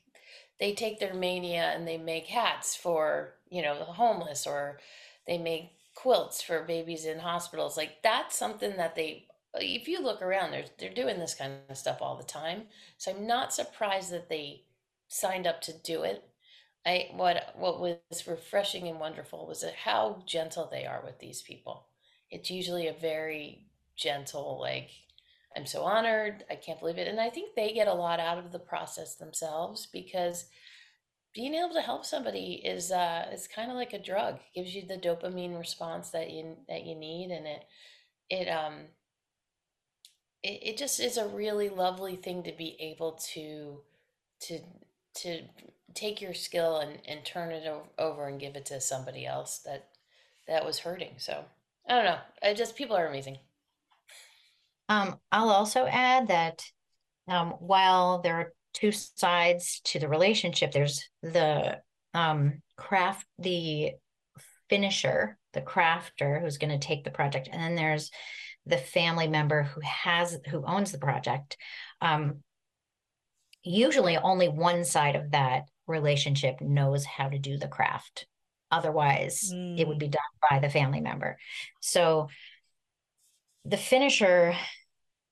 [0.60, 4.78] they take their mania and they make hats for you know the homeless or
[5.26, 7.76] they make quilts for babies in hospitals.
[7.76, 11.76] Like that's something that they if you look around they're they're doing this kind of
[11.78, 12.64] stuff all the time.
[12.98, 14.64] So i'm not surprised that they
[15.08, 16.24] signed up to do it.
[16.86, 21.86] I what what was refreshing and wonderful was how gentle they are with these people.
[22.30, 24.90] It's usually a very gentle like
[25.56, 28.38] i'm so honored i can't believe it and i think they get a lot out
[28.38, 30.46] of the process themselves because
[31.34, 34.74] being able to help somebody is uh is kind of like a drug it gives
[34.74, 37.64] you the dopamine response that you that you need and it
[38.30, 38.74] it um
[40.42, 43.80] it, it just is a really lovely thing to be able to
[44.40, 44.60] to
[45.14, 45.42] to
[45.94, 47.64] take your skill and and turn it
[47.98, 49.88] over and give it to somebody else that
[50.46, 51.44] that was hurting so
[51.88, 53.38] i don't know i just people are amazing
[54.88, 56.64] um i'll also add that
[57.28, 60.72] um while there are two sides to the relationship.
[60.72, 61.78] There's the
[62.12, 63.92] um, craft, the
[64.68, 68.10] finisher, the crafter who's going to take the project, and then there's
[68.66, 71.56] the family member who has who owns the project.
[72.00, 72.42] Um,
[73.62, 78.26] usually, only one side of that relationship knows how to do the craft.
[78.70, 79.78] Otherwise, mm.
[79.78, 80.12] it would be mm.
[80.12, 81.38] done by the family member.
[81.80, 82.28] So
[83.64, 84.54] the finisher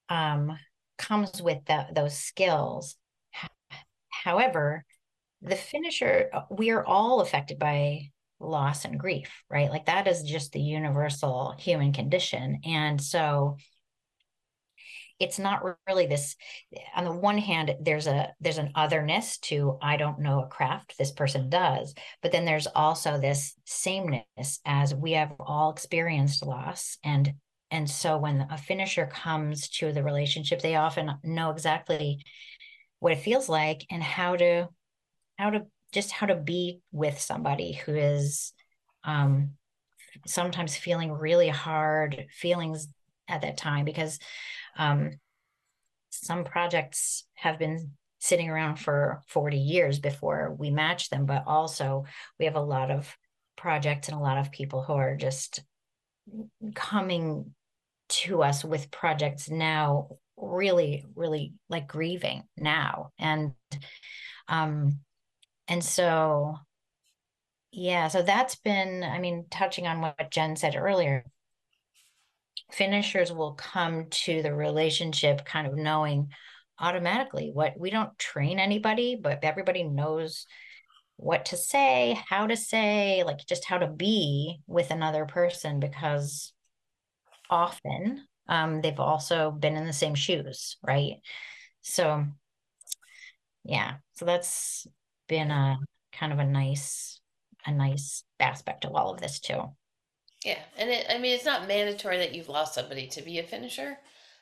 [0.09, 0.59] um,
[0.99, 2.97] comes with the, those skills
[4.23, 4.85] However,
[5.40, 9.71] the finisher, we are all affected by loss and grief, right?
[9.71, 12.61] Like that is just the universal human condition.
[12.64, 13.57] And so
[15.18, 16.37] it's not really this
[16.97, 20.95] on the one hand there's a there's an otherness to i don't know a craft
[20.99, 26.97] this person does but then there's also this sameness as we have all experienced loss
[27.05, 27.35] and
[27.73, 32.25] and so when a finisher comes to the relationship they often know exactly
[33.01, 34.69] what it feels like and how to
[35.39, 38.53] how to just how to be with somebody who is
[39.03, 39.51] um
[40.27, 42.87] sometimes feeling really hard feelings
[43.27, 44.21] at that time because
[44.79, 45.11] um
[46.11, 52.05] some projects have been sitting around for 40 years before we match them but also
[52.39, 53.17] we have a lot of
[53.57, 55.63] projects and a lot of people who are just
[56.75, 57.53] coming
[58.12, 63.11] to us with projects now really really like grieving now.
[63.18, 63.53] And
[64.48, 65.01] um
[65.68, 66.57] and so
[67.72, 71.25] yeah so that's been i mean touching on what jen said earlier
[72.70, 76.29] finishers will come to the relationship kind of knowing
[76.79, 80.46] automatically what we don't train anybody but everybody knows
[81.16, 86.53] what to say how to say like just how to be with another person because
[87.53, 91.17] often um, they've also been in the same shoes, right?
[91.83, 92.25] So,
[93.65, 94.87] yeah, so that's
[95.29, 95.79] been a
[96.12, 97.21] kind of a nice,
[97.67, 99.62] a nice aspect of all of this too.
[100.45, 103.45] Yeah, and it, I mean, it's not mandatory that you've lost somebody to be a
[103.45, 103.97] finisher,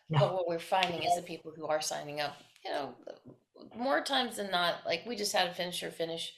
[0.08, 0.18] no.
[0.18, 2.94] but what we're finding is the people who are signing up, you know,
[3.76, 6.32] more times than not, like we just had a finisher finish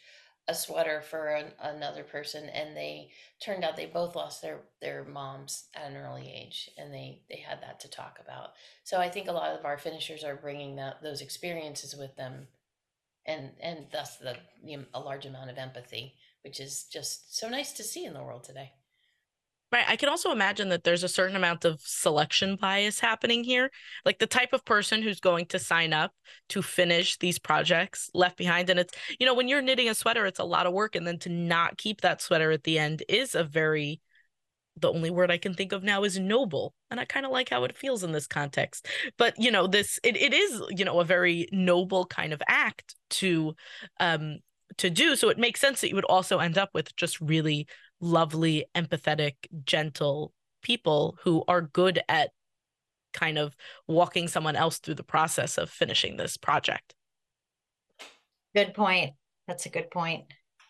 [0.49, 5.05] a sweater for an, another person and they turned out they both lost their their
[5.05, 8.51] moms at an early age and they they had that to talk about.
[8.85, 12.49] So i think a lot of our finishers are bringing that those experiences with them
[13.27, 17.73] and and thus the, the a large amount of empathy which is just so nice
[17.73, 18.73] to see in the world today
[19.73, 19.87] Right.
[19.89, 23.71] I can also imagine that there's a certain amount of selection bias happening here.
[24.05, 26.13] Like the type of person who's going to sign up
[26.51, 28.69] to finish these projects left behind.
[28.69, 30.95] And it's, you know, when you're knitting a sweater, it's a lot of work.
[30.95, 34.03] And then to not keep that sweater at the end is a very,
[34.77, 36.75] the only word I can think of now is noble.
[36.91, 38.87] And I kind of like how it feels in this context.
[39.17, 42.95] But, you know, this, it, it is, you know, a very noble kind of act
[43.11, 43.55] to,
[44.01, 44.41] um,
[44.77, 45.17] to do.
[45.17, 47.67] So it makes sense that you would also end up with just really
[48.03, 49.35] lovely, empathetic,
[49.65, 52.31] gentle people who are good at
[53.15, 56.95] kind of walking someone else through the process of finishing this project.
[58.55, 59.13] Good point.
[59.47, 60.25] That's a good point.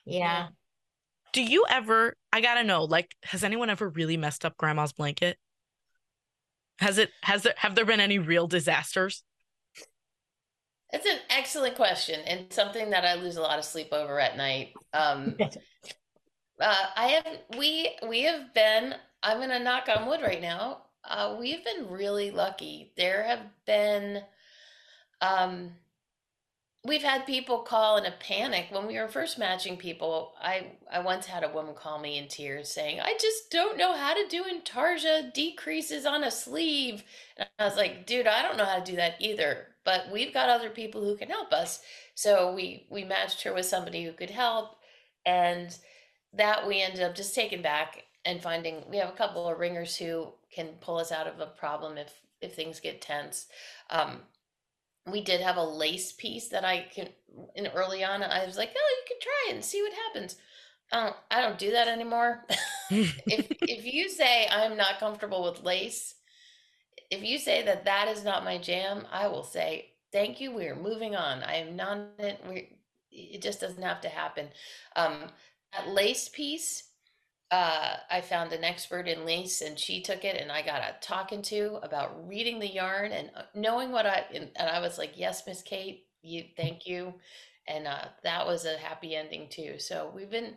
[0.04, 0.48] Yeah.
[1.32, 5.38] Do you ever, I gotta know, like, has anyone ever really messed up grandma's blanket?
[6.78, 9.22] Has it, has there, have there been any real disasters?
[10.92, 14.36] It's an excellent question and something that I lose a lot of sleep over at
[14.36, 14.74] night.
[14.92, 15.36] Um,
[16.62, 17.26] uh, I have
[17.58, 18.94] we we have been.
[19.22, 20.84] I'm gonna knock on wood right now.
[21.04, 22.92] Uh, we've been really lucky.
[22.96, 24.22] There have been,
[25.20, 25.72] um,
[26.84, 30.34] we've had people call in a panic when we were first matching people.
[30.40, 33.94] I I once had a woman call me in tears saying, "I just don't know
[33.94, 37.04] how to do intarsia decreases on a sleeve."
[37.36, 40.32] And I was like, "Dude, I don't know how to do that either." But we've
[40.34, 41.80] got other people who can help us.
[42.14, 44.76] So we we matched her with somebody who could help,
[45.26, 45.76] and
[46.34, 49.96] that we ended up just taking back and finding we have a couple of ringers
[49.96, 53.46] who can pull us out of a problem if if things get tense.
[53.90, 54.20] Um,
[55.06, 57.08] we did have a lace piece that I can
[57.54, 58.22] in early on.
[58.22, 60.36] I was like, oh, you can try it and see what happens.
[60.92, 62.44] I don't, I don't do that anymore.
[62.90, 63.16] if
[63.62, 66.14] if you say I'm not comfortable with lace,
[67.10, 70.52] if you say that that is not my jam, I will say thank you.
[70.52, 71.42] We are moving on.
[71.42, 71.98] I am not.
[73.10, 74.48] It just doesn't have to happen.
[74.96, 75.28] Um,
[75.72, 76.84] that lace piece,
[77.50, 80.96] uh, I found an expert in lace and she took it and I got a
[81.02, 84.96] talking to about reading the yarn and uh, knowing what I, and, and I was
[84.96, 87.12] like, yes, Miss Kate, you, thank you.
[87.68, 89.78] And uh, that was a happy ending too.
[89.78, 90.54] So we've been,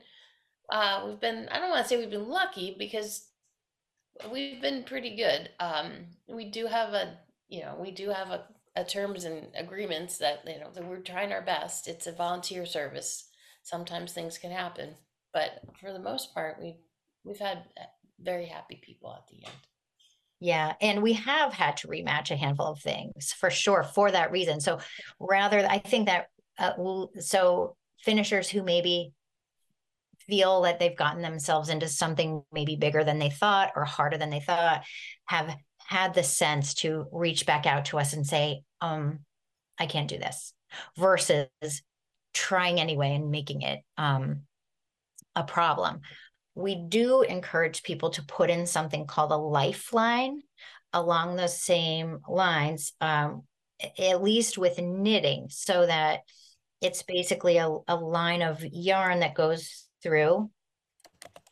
[0.72, 3.28] uh, we've been, I don't want to say we've been lucky because
[4.32, 5.50] we've been pretty good.
[5.60, 5.92] Um,
[6.30, 7.18] we do have a,
[7.50, 8.46] you know, we do have a,
[8.78, 11.90] a terms and agreements that, you know, that we're trying our best.
[11.90, 13.28] It's a volunteer service.
[13.64, 14.96] Sometimes things can happen
[15.36, 16.78] but for the most part, we
[17.26, 17.84] we've had uh,
[18.22, 19.56] very happy people at the end.
[20.40, 24.32] Yeah, and we have had to rematch a handful of things for sure for that
[24.32, 24.62] reason.
[24.62, 24.80] So
[25.20, 26.72] rather, I think that uh,
[27.20, 29.12] so finishers who maybe
[30.26, 34.30] feel that they've gotten themselves into something maybe bigger than they thought or harder than
[34.30, 34.84] they thought
[35.26, 39.20] have had the sense to reach back out to us and say, um,
[39.78, 40.54] I can't do this
[40.98, 41.50] versus
[42.34, 44.42] trying anyway and making it um,
[45.36, 46.02] a problem.
[46.56, 50.42] We do encourage people to put in something called a lifeline
[50.94, 53.44] along the same lines, um,
[54.00, 56.22] at least with knitting, so that
[56.82, 60.50] it's basically a, a line of yarn that goes through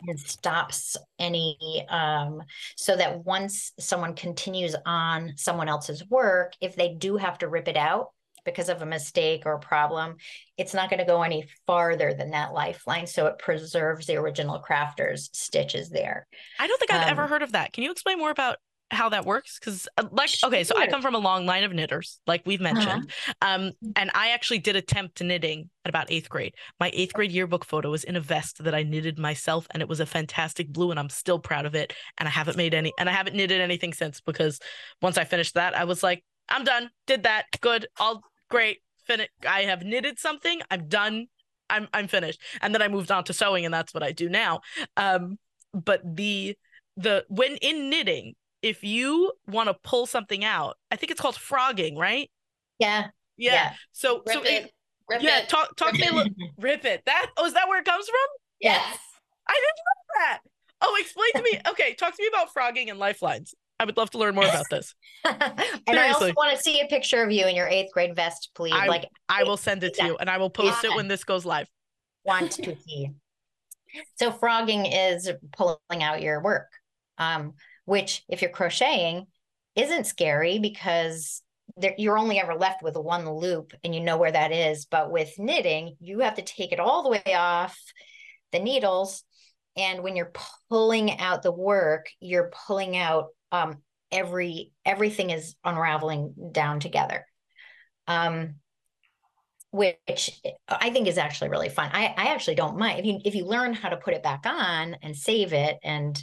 [0.08, 2.41] and stops any um,
[2.76, 7.67] so that once someone continues on someone else's work if they do have to rip
[7.67, 8.10] it out
[8.45, 10.15] because of a mistake or a problem
[10.58, 13.08] it's not going to go any farther than that lifeline.
[13.08, 16.27] So it preserves the original crafter's stitches there.
[16.60, 17.73] I don't think i've um, ever heard of that.
[17.73, 18.58] Can you explain more about
[18.91, 19.58] how that works?
[19.60, 22.62] Because uh, like okay so i come from a long line of knitters like we've
[22.62, 22.73] uh-huh.
[22.73, 23.56] mentioned uh-huh.
[23.56, 26.53] um and i actually did attempt to knitting at about eighth grade.
[26.79, 29.89] My eighth grade yearbook photo was in a vest that i knitted myself and it
[29.89, 32.93] was a fantastic blue and i'm still proud of it and i haven't made any
[32.99, 34.60] and i haven't knitted anything since because
[35.01, 36.89] once i finished that i was like i'm done.
[37.08, 37.45] Did that.
[37.62, 37.88] Good.
[37.99, 41.27] All great finish i have knitted something i'm done
[41.69, 44.29] i'm i'm finished and then i moved on to sewing and that's what i do
[44.29, 44.62] now
[44.97, 45.38] um
[45.73, 46.56] but the
[46.97, 51.36] the when in knitting if you want to pull something out, I think it's called
[51.36, 52.32] frogging, right?
[52.79, 53.08] Yeah.
[53.38, 53.53] Yeah.
[53.53, 53.73] yeah.
[53.91, 54.71] So rip so it,
[55.10, 55.49] rip yeah, it.
[55.49, 56.51] talk talk rip to me.
[56.58, 57.03] rip it.
[57.06, 58.27] That oh, is that where it comes from?
[58.62, 58.97] Yes.
[59.47, 60.39] I didn't know that.
[60.82, 61.62] Oh, explain to me.
[61.69, 63.53] Okay, talk to me about frogging and lifelines.
[63.84, 64.96] I would love to learn more about this.
[65.26, 65.98] and Seriously.
[65.98, 68.72] I also want to see a picture of you in your eighth grade vest, please.
[68.74, 70.91] I, like I will send it to you and I will post yeah.
[70.91, 71.67] it when this goes live.
[72.24, 73.12] Want to see.
[74.15, 76.69] So frogging is pulling out your work.
[77.17, 79.28] Um, which if you're crocheting
[79.76, 81.41] isn't scary because
[81.76, 84.86] there, you're only ever left with one loop and you know where that is.
[84.86, 87.78] But with knitting, you have to take it all the way off
[88.54, 89.26] the needles.
[89.75, 90.33] And when you're
[90.69, 93.77] pulling out the work, you're pulling out um,
[94.12, 97.25] every everything is unraveling down together.
[98.07, 98.55] Um,
[99.71, 101.89] which I think is actually really fun.
[101.91, 104.45] I, I actually don't mind if you if you learn how to put it back
[104.45, 106.21] on and save it and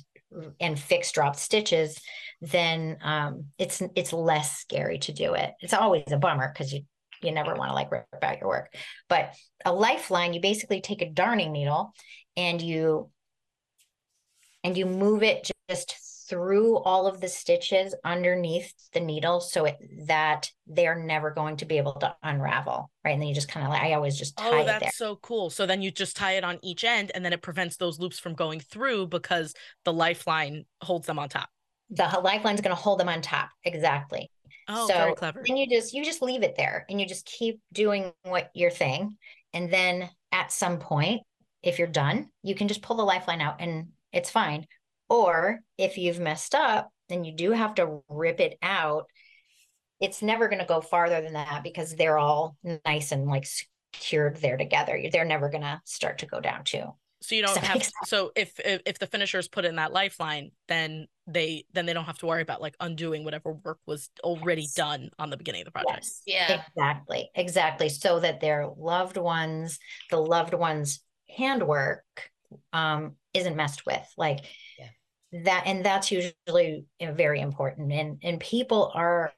[0.60, 1.98] and fix drop stitches,
[2.40, 5.52] then um, it's it's less scary to do it.
[5.60, 6.82] It's always a bummer because you
[7.22, 8.72] you never want to like rip out your work.
[9.08, 9.34] But
[9.64, 11.92] a lifeline, you basically take a darning needle
[12.36, 13.10] and you
[14.64, 15.96] and you move it just
[16.28, 21.64] through all of the stitches underneath the needle so it, that they're never going to
[21.64, 23.12] be able to unravel right?
[23.12, 24.62] And then you just kind of like i always just oh, tie it.
[24.62, 25.50] oh that's so cool.
[25.50, 28.18] So then you just tie it on each end and then it prevents those loops
[28.18, 31.48] from going through because the lifeline holds them on top.
[31.90, 33.50] The lifeline's going to hold them on top.
[33.64, 34.30] Exactly.
[34.68, 35.42] Oh so very clever.
[35.44, 38.70] then you just you just leave it there and you just keep doing what your
[38.70, 39.16] thing.
[39.52, 41.22] And then at some point
[41.62, 44.66] if you're done you can just pull the lifeline out and it's fine
[45.10, 49.06] or if you've messed up, then you do have to rip it out.
[50.00, 53.46] It's never going to go farther than that because they're all nice and like
[53.92, 54.98] secured there together.
[55.12, 56.84] They're never going to start to go down too.
[57.22, 61.06] So you don't have so if, if if the finishers put in that lifeline, then
[61.26, 64.72] they then they don't have to worry about like undoing whatever work was already yes.
[64.72, 65.98] done on the beginning of the project.
[66.02, 66.22] Yes.
[66.24, 66.62] Yeah.
[66.68, 67.30] Exactly.
[67.34, 67.88] Exactly.
[67.90, 72.04] So that their loved ones, the loved ones handwork
[72.72, 74.06] um isn't messed with.
[74.16, 74.40] Like
[74.78, 74.88] yeah
[75.32, 79.32] that and that's usually very important and and people are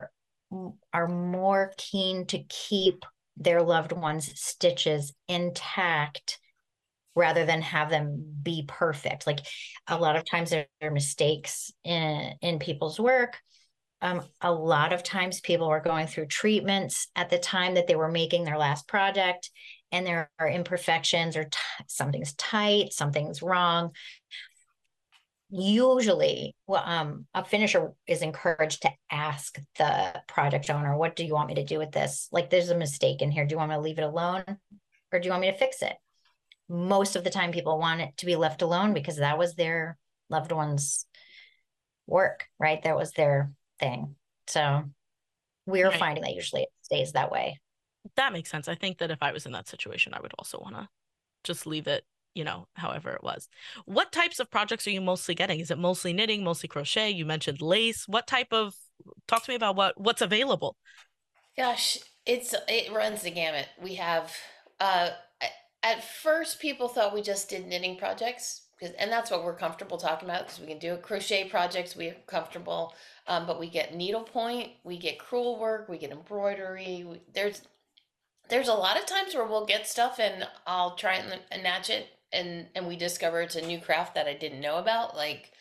[0.93, 3.05] are more keen to keep
[3.37, 6.39] their loved ones stitches intact
[7.15, 9.41] rather than have them be perfect like
[9.87, 13.39] a lot of times there are mistakes in in people's work
[14.01, 17.95] um, a lot of times people were going through treatments at the time that they
[17.95, 19.51] were making their last project
[19.93, 23.93] and there are imperfections or t- something's tight something's wrong.
[25.51, 31.35] Usually well, um, a finisher is encouraged to ask the project owner what do you
[31.35, 32.29] want me to do with this?
[32.33, 33.47] Like there's a mistake in here.
[33.47, 34.45] Do you want me to leave it alone
[35.13, 35.95] or do you want me to fix it?
[36.69, 39.99] Most of the time people want it to be left alone because that was their
[40.31, 41.07] loved one's
[42.07, 42.83] work right?
[42.83, 44.17] That was their thing.
[44.47, 44.85] So
[45.67, 45.99] we're right.
[45.99, 47.61] finding that usually it stays that way
[48.17, 50.59] that makes sense i think that if i was in that situation i would also
[50.59, 50.89] want to
[51.45, 53.49] just leave it you know, however it was.
[53.85, 55.61] What types of projects are you mostly getting?
[55.61, 57.11] Is it mostly knitting, mostly crochet?
[57.11, 58.09] You mentioned lace.
[58.09, 58.75] What type of
[59.29, 60.77] talk to me about what what's available?
[61.57, 63.69] Gosh, it's it runs the gamut.
[63.83, 64.35] We have
[64.81, 65.11] uh
[65.83, 69.99] at first people thought we just did knitting projects because and that's what we're comfortable
[69.99, 70.97] talking about because we can do.
[70.97, 72.95] Crochet projects we're comfortable,
[73.27, 77.05] um, but we get needlepoint, we get crewel work, we get embroidery.
[77.07, 77.63] We, there's
[78.49, 82.07] there's a lot of times where we'll get stuff and I'll try and, match it
[82.33, 85.17] and and we discover it's a new craft that I didn't know about.
[85.17, 85.53] Like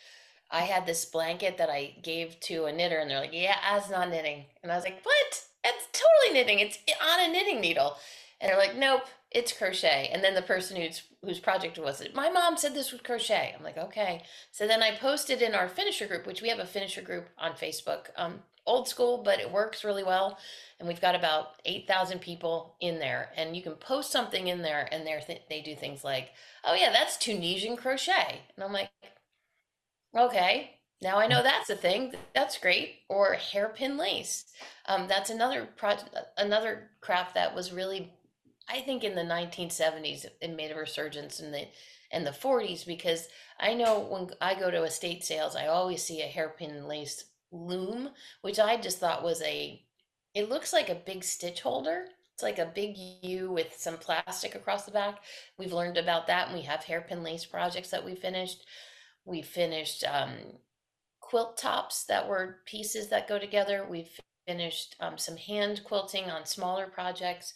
[0.49, 3.89] I had this blanket that I gave to a knitter, and they're like, "Yeah, that's
[3.89, 5.43] not knitting," and I was like, "What?
[5.63, 6.59] It's totally knitting.
[6.59, 7.97] It's eh, on a knitting needle."
[8.39, 12.15] And they're like, "Nope, it's crochet." And then the person whose whose project was it?
[12.15, 13.55] My mom said this was crochet.
[13.57, 16.65] I'm like, "Okay." So then I posted in our finisher group, which we have a
[16.65, 18.07] finisher group on Facebook.
[18.15, 20.37] Um, old school, but it works really well.
[20.79, 23.31] And we've got about 8,000 people in there.
[23.35, 26.29] And you can post something in there and they th- they do things like,
[26.63, 28.41] oh, yeah, that's Tunisian crochet.
[28.55, 28.89] And I'm like,
[30.17, 30.71] okay,
[31.01, 32.13] now I know that's a thing.
[32.33, 32.99] That's great.
[33.09, 34.45] Or hairpin lace.
[34.85, 38.13] Um, that's another project, another craft that was really,
[38.69, 41.67] I think, in the 1970s, it made a resurgence in the
[42.11, 43.27] in the 40s because
[43.59, 48.09] I know when I go to estate sales, I always see a hairpin lace loom,
[48.41, 49.81] which I just thought was a.
[50.33, 52.05] It looks like a big stitch holder.
[52.33, 55.19] It's like a big U with some plastic across the back.
[55.57, 58.65] We've learned about that, and we have hairpin lace projects that we finished.
[59.25, 60.31] We finished um,
[61.19, 63.85] quilt tops that were pieces that go together.
[63.89, 64.09] We've
[64.47, 67.53] finished um, some hand quilting on smaller projects.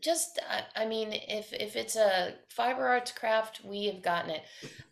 [0.00, 0.38] Just,
[0.76, 4.42] I, mean, if if it's a fiber arts craft, we have gotten it.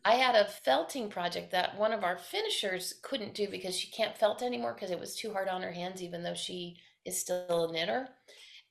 [0.05, 4.17] I had a felting project that one of our finishers couldn't do because she can't
[4.17, 7.69] felt anymore because it was too hard on her hands, even though she is still
[7.69, 8.09] a knitter.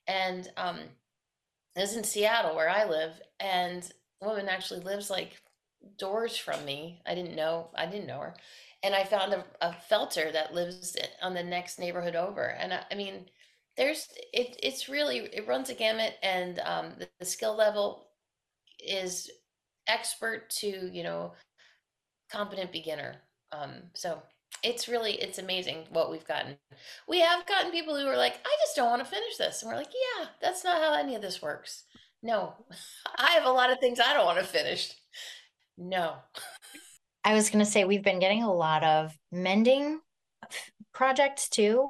[0.07, 0.79] And um,
[1.75, 3.89] is in Seattle where I live, and
[4.21, 5.41] woman actually lives like
[5.97, 7.01] doors from me.
[7.05, 7.69] I didn't know.
[7.75, 8.35] I didn't know her,
[8.83, 12.43] and I found a, a felter that lives on the next neighborhood over.
[12.43, 13.25] And I, I mean,
[13.77, 14.57] there's it.
[14.61, 18.07] It's really it runs a gamut, and um, the, the skill level
[18.79, 19.29] is
[19.87, 21.33] expert to you know
[22.31, 23.15] competent beginner.
[23.51, 24.21] Um, so
[24.63, 26.57] it's really it's amazing what we've gotten.
[27.07, 29.71] We have gotten people who are like, I just don't want to finish this, and
[29.71, 31.83] we're like, yeah, that's not how any of this works.
[32.23, 32.53] No,
[33.17, 34.93] I have a lot of things I don't want to finish.
[35.77, 36.15] No.
[37.23, 40.01] I was going to say we've been getting a lot of mending
[40.93, 41.89] projects too.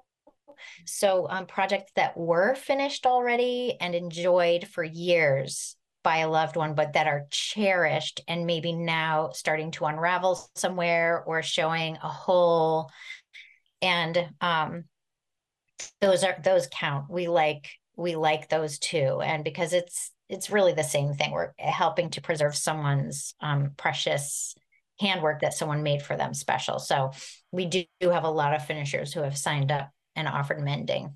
[0.86, 6.74] So, um, projects that were finished already and enjoyed for years by a loved one,
[6.74, 12.90] but that are cherished and maybe now starting to unravel somewhere or showing a hole.
[13.82, 14.86] And um,
[16.00, 17.10] those are those count.
[17.10, 21.32] We like we like those too, and because it's it's really the same thing.
[21.32, 24.56] We're helping to preserve someone's um, precious
[25.00, 26.80] handwork that someone made for them special.
[26.80, 27.12] So
[27.52, 31.16] we do have a lot of finishers who have signed up and offered mending.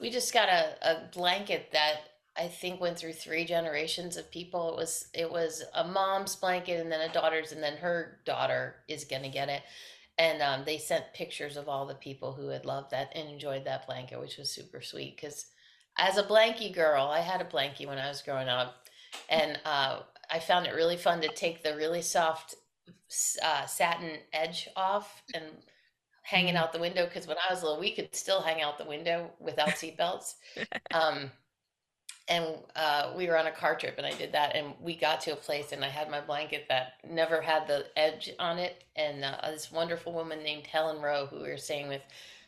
[0.00, 1.96] We just got a, a blanket that
[2.36, 4.70] I think went through three generations of people.
[4.70, 8.76] It was it was a mom's blanket and then a daughter's and then her daughter
[8.88, 9.62] is gonna get it.
[10.18, 13.64] And um, they sent pictures of all the people who had loved that and enjoyed
[13.64, 15.46] that blanket, which was super sweet because
[15.98, 18.86] as a blankie girl, I had a blankie when I was growing up,
[19.28, 20.00] and uh,
[20.30, 22.54] I found it really fun to take the really soft
[23.42, 25.44] uh, satin edge off and
[26.30, 26.58] hang it mm-hmm.
[26.58, 29.30] out the window because when I was little, we could still hang out the window
[29.40, 30.34] without seatbelts.
[30.94, 31.30] um,
[32.28, 35.20] and uh, we were on a car trip, and I did that, and we got
[35.22, 38.84] to a place, and I had my blanket that never had the edge on it,
[38.94, 42.02] and uh, this wonderful woman named Helen Rowe, who we were staying with,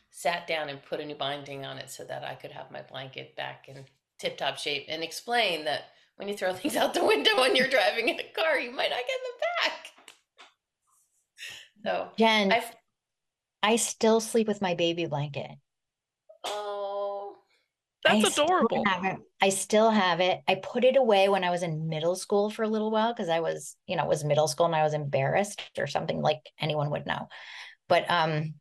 [0.09, 2.81] sat down and put a new binding on it so that I could have my
[2.81, 3.83] blanket back in
[4.19, 7.67] tip top shape and explain that when you throw things out the window when you're
[7.67, 9.73] driving in a car, you might not get them back.
[11.83, 12.71] So, Jen, I've,
[13.63, 15.51] I still sleep with my baby blanket.
[16.43, 17.37] Oh,
[18.03, 18.83] that's I adorable.
[18.85, 20.41] Still I still have it.
[20.47, 23.29] I put it away when I was in middle school for a little while because
[23.29, 26.39] I was, you know, it was middle school and I was embarrassed or something like
[26.59, 27.27] anyone would know.
[27.87, 28.55] But um,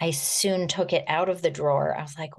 [0.00, 1.96] I soon took it out of the drawer.
[1.96, 2.34] I was like,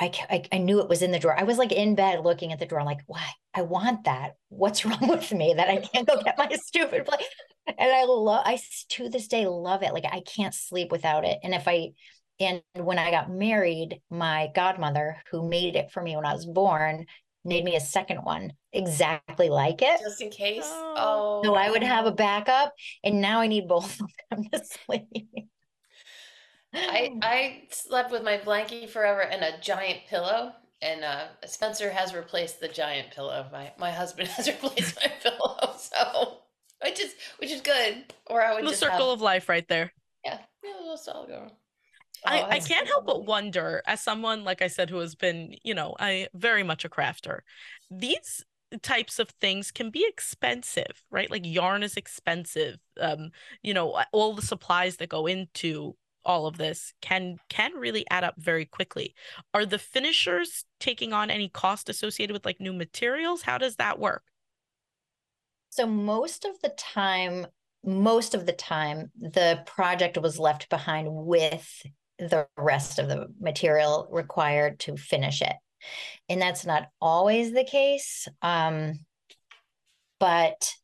[0.00, 1.38] I, I, I knew it was in the drawer.
[1.38, 2.84] I was like in bed looking at the drawer.
[2.84, 3.28] Like, why?
[3.54, 4.36] I want that.
[4.48, 7.26] What's wrong with me that I can't go get my stupid plate?
[7.66, 8.42] And I love.
[8.44, 8.58] I
[8.90, 9.92] to this day love it.
[9.92, 11.38] Like I can't sleep without it.
[11.42, 11.90] And if I,
[12.40, 16.46] and when I got married, my godmother who made it for me when I was
[16.46, 17.06] born
[17.44, 20.64] made me a second one exactly like it, just in case.
[20.66, 22.72] Oh, so I would have a backup.
[23.04, 25.48] And now I need both of them to sleep.
[26.74, 30.52] I I slept with my blankie forever and a giant pillow.
[30.80, 33.46] And uh, Spencer has replaced the giant pillow.
[33.52, 35.74] My my husband has replaced my pillow.
[35.78, 36.38] So
[36.82, 38.12] which is which is good.
[38.26, 39.92] Or I would the circle have, of life right there.
[40.24, 41.48] Yeah, yeah, that's all go.
[42.24, 45.56] I, oh, I can't help but wonder, as someone like I said who has been,
[45.64, 47.40] you know, I very much a crafter.
[47.90, 48.44] These
[48.82, 51.30] types of things can be expensive, right?
[51.30, 52.76] Like yarn is expensive.
[53.00, 53.30] Um,
[53.62, 58.24] you know, all the supplies that go into all of this can can really add
[58.24, 59.14] up very quickly.
[59.52, 63.42] Are the finishers taking on any cost associated with like new materials?
[63.42, 64.22] How does that work?
[65.72, 67.46] So most of the time,
[67.82, 71.66] most of the time, the project was left behind with
[72.18, 75.56] the rest of the material required to finish it.
[76.28, 78.28] And that's not always the case.
[78.42, 78.98] Um,
[80.20, 80.74] but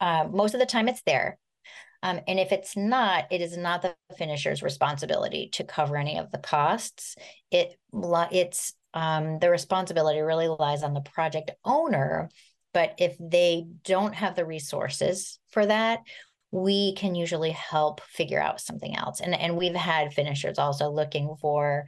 [0.00, 1.38] uh, most of the time it's there.
[2.02, 6.32] Um, and if it's not, it is not the finisher's responsibility to cover any of
[6.32, 7.14] the costs.
[7.52, 12.30] It it's um, the responsibility really lies on the project owner.
[12.74, 16.00] But if they don't have the resources for that,
[16.50, 19.20] we can usually help figure out something else.
[19.20, 21.86] And and we've had finishers also looking for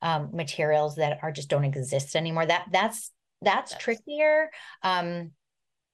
[0.00, 2.46] um, materials that are just don't exist anymore.
[2.46, 3.12] That that's
[3.42, 4.50] that's, that's trickier.
[4.82, 5.32] Um,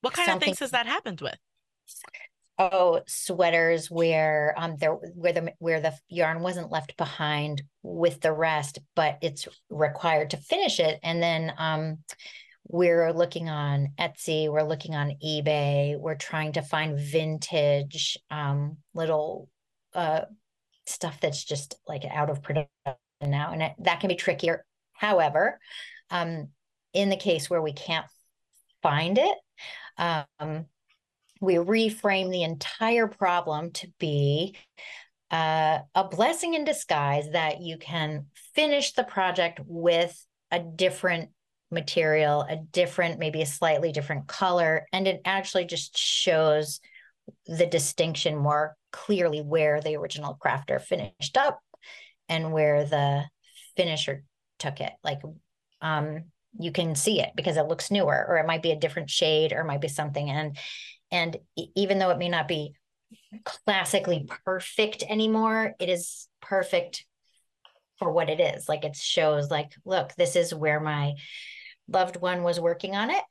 [0.03, 1.37] what kind of things has that happened with?
[2.59, 8.33] Oh, sweaters where um there where the where the yarn wasn't left behind with the
[8.33, 10.99] rest, but it's required to finish it.
[11.03, 11.99] And then um
[12.69, 19.49] we're looking on Etsy, we're looking on eBay, we're trying to find vintage um little
[19.95, 20.23] uh
[20.87, 22.69] stuff that's just like out of production
[23.21, 23.53] now.
[23.53, 24.65] And it, that can be trickier.
[24.93, 25.59] However,
[26.11, 26.49] um
[26.93, 28.07] in the case where we can't
[28.83, 29.39] find it,
[29.99, 30.67] um,
[31.41, 34.57] we reframe the entire problem to be
[35.31, 41.31] uh, a blessing in disguise that you can finish the project with a different
[41.71, 46.81] material, a different, maybe a slightly different color, and it actually just shows
[47.47, 51.61] the distinction more clearly where the original crafter finished up
[52.29, 53.25] and where the
[53.77, 54.23] finisher
[54.59, 54.93] took it.
[55.03, 55.21] Like
[55.81, 56.25] um,
[56.59, 59.53] you can see it because it looks newer or it might be a different shade
[59.53, 60.57] or it might be something and
[61.13, 61.37] and
[61.75, 62.75] even though it may not be
[63.45, 67.05] classically perfect anymore it is perfect
[67.99, 71.15] for what it is like it shows like look this is where my
[71.89, 73.23] loved one was working on it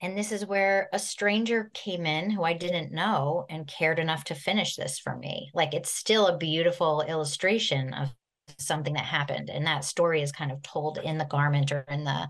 [0.00, 4.22] and this is where a stranger came in who I didn't know and cared enough
[4.24, 5.50] to finish this for me.
[5.54, 8.14] Like it's still a beautiful illustration of
[8.58, 12.04] something that happened and that story is kind of told in the garment or in
[12.04, 12.28] the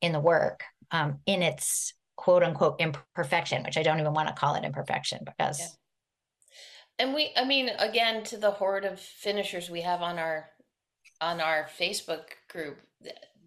[0.00, 4.34] in the work um, in its quote unquote imperfection which i don't even want to
[4.34, 5.66] call it imperfection because yeah.
[6.98, 10.48] And we i mean again to the horde of finishers we have on our
[11.20, 12.78] on our facebook group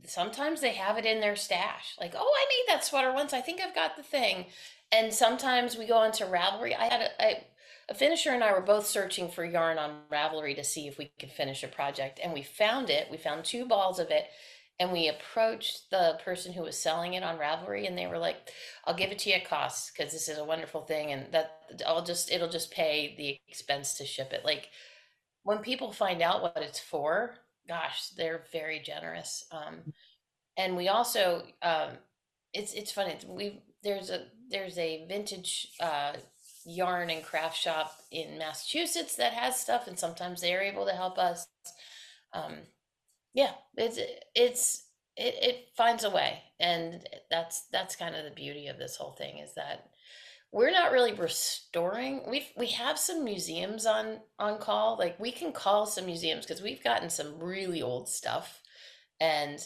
[0.06, 3.34] sometimes they have it in their stash like oh i made that sweater once.
[3.34, 4.46] I think i've got the thing.
[4.92, 6.76] And sometimes we go into ravelry.
[6.76, 7.12] I had
[7.90, 11.12] a finisher and I were both searching for yarn on Ravelry to see if we
[11.20, 13.08] could finish a project, and we found it.
[13.10, 14.26] We found two balls of it,
[14.80, 18.52] and we approached the person who was selling it on Ravelry, and they were like,
[18.86, 21.60] "I'll give it to you at cost because this is a wonderful thing, and that
[21.88, 24.70] I'll just it'll just pay the expense to ship it." Like
[25.44, 27.36] when people find out what it's for,
[27.68, 29.46] gosh, they're very generous.
[29.52, 29.94] Um,
[30.58, 31.92] and we also, um,
[32.54, 33.16] it's it's funny.
[33.28, 36.14] We there's a there's a vintage uh,
[36.66, 41.18] yarn and craft shop in Massachusetts that has stuff, and sometimes they're able to help
[41.18, 41.48] us.
[42.34, 42.56] Um,
[43.34, 44.00] yeah, it's
[44.36, 44.84] it's
[45.18, 49.12] it, it finds a way, and that's that's kind of the beauty of this whole
[49.14, 49.90] thing is that
[50.52, 52.22] we're not really restoring.
[52.30, 54.98] We we have some museums on on call.
[54.98, 58.62] Like we can call some museums because we've gotten some really old stuff,
[59.22, 59.60] and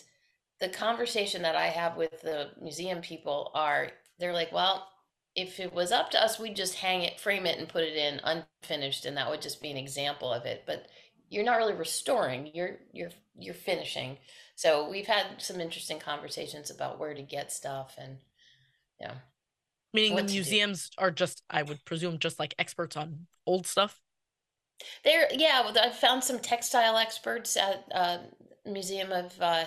[0.59, 4.88] the conversation that I have with the museum people are they're like, well,
[5.36, 7.95] if it was up to us, we'd just hang it, frame it, and put it
[7.95, 10.64] in unfinished, and that would just be an example of it.
[10.66, 10.88] But
[11.34, 14.18] you're not really restoring; you're you're you're finishing.
[14.56, 18.18] So we've had some interesting conversations about where to get stuff, and
[19.00, 19.16] yeah.
[19.94, 24.02] Meaning the museums are just, I would presume, just like experts on old stuff.
[25.04, 25.72] There, yeah.
[25.80, 28.18] I found some textile experts at uh,
[28.66, 29.66] Museum of uh,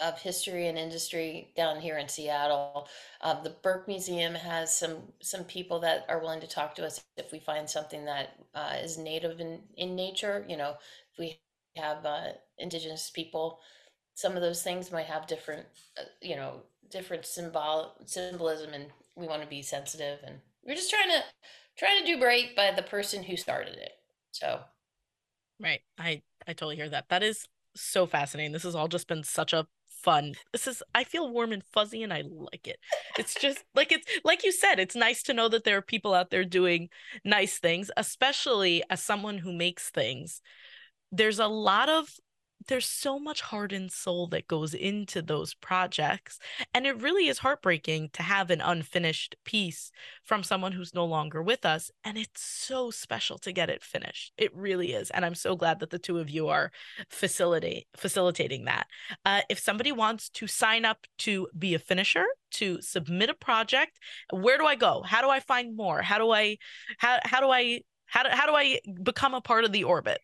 [0.00, 2.88] of history and industry down here in Seattle.
[3.20, 7.02] Uh, the Burke Museum has some some people that are willing to talk to us
[7.16, 10.44] if we find something that uh, is native in in nature.
[10.48, 10.76] You know,
[11.12, 11.40] if we
[11.76, 13.60] have uh, indigenous people,
[14.14, 15.66] some of those things might have different,
[15.98, 18.86] uh, you know, different symbol symbolism, and
[19.16, 20.20] we want to be sensitive.
[20.26, 21.22] And we're just trying to
[21.78, 23.92] trying to do right by the person who started it.
[24.32, 24.60] So,
[25.60, 27.08] right, I I totally hear that.
[27.08, 27.46] That is
[27.76, 28.52] so fascinating.
[28.52, 29.66] This has all just been such a
[30.02, 30.34] fun.
[30.52, 32.78] This is I feel warm and fuzzy and I like it.
[33.18, 36.14] It's just like it's like you said, it's nice to know that there are people
[36.14, 36.88] out there doing
[37.24, 40.40] nice things, especially as someone who makes things.
[41.12, 42.08] There's a lot of
[42.68, 46.38] there's so much heart and soul that goes into those projects
[46.74, 49.90] and it really is heartbreaking to have an unfinished piece
[50.24, 54.32] from someone who's no longer with us and it's so special to get it finished.
[54.36, 56.70] It really is and i'm so glad that the two of you are
[57.08, 58.86] facilitate facilitating that.
[59.24, 63.98] Uh, if somebody wants to sign up to be a finisher to submit a project
[64.32, 65.02] where do i go?
[65.02, 66.02] How do i find more?
[66.02, 66.58] How do i
[66.98, 70.20] how, how do i how do, how do i become a part of the orbit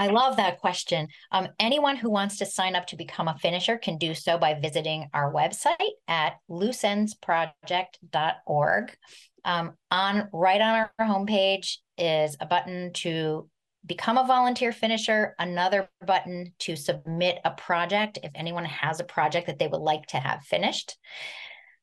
[0.00, 1.08] I love that question.
[1.30, 4.54] Um, anyone who wants to sign up to become a finisher can do so by
[4.54, 5.76] visiting our website
[6.08, 8.96] at looseendsproject.org.
[9.44, 13.46] Um, on right on our homepage is a button to
[13.84, 19.48] become a volunteer finisher, another button to submit a project if anyone has a project
[19.48, 20.96] that they would like to have finished.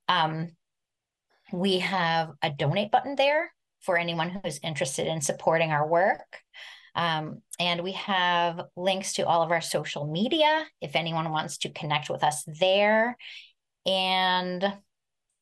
[0.08, 0.56] Um,
[1.54, 6.42] we have a donate button there for anyone who's interested in supporting our work.
[6.98, 11.70] Um, and we have links to all of our social media if anyone wants to
[11.70, 13.16] connect with us there.
[13.86, 14.74] And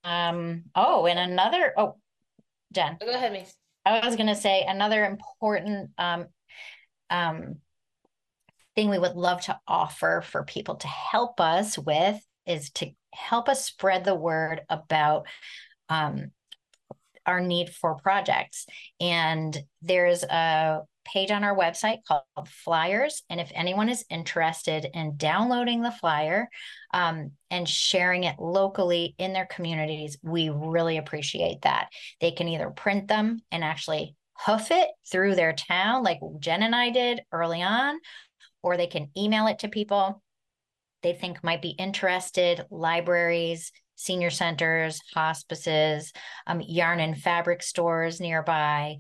[0.04, 1.96] um, oh, and another, oh,
[2.74, 2.98] Jen.
[3.00, 3.56] Go ahead, Mace.
[3.86, 6.26] I was going to say another important um,
[7.10, 7.56] um,
[8.76, 13.48] thing we would love to offer for people to help us with is to help
[13.48, 15.26] us spread the word about
[15.88, 16.32] um,
[17.26, 18.66] our need for projects.
[19.00, 23.24] And there's a page on our website called Flyers.
[23.30, 26.50] And if anyone is interested in downloading the flyer
[26.94, 31.90] um, and sharing it locally in their communities, we really appreciate that.
[32.20, 36.76] They can either print them and actually hoof it through their town, like Jen and
[36.76, 37.98] I did early on,
[38.62, 40.22] or they can email it to people
[41.06, 46.12] they think might be interested, libraries, senior centers, hospices,
[46.48, 48.98] um, yarn and fabric stores nearby,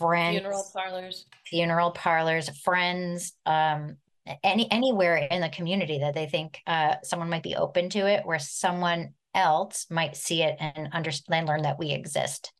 [0.00, 3.96] friends, funeral parlors, funeral parlors, friends, um,
[4.42, 8.24] any anywhere in the community that they think uh, someone might be open to it,
[8.24, 12.52] where someone else might see it and understand, learn that we exist,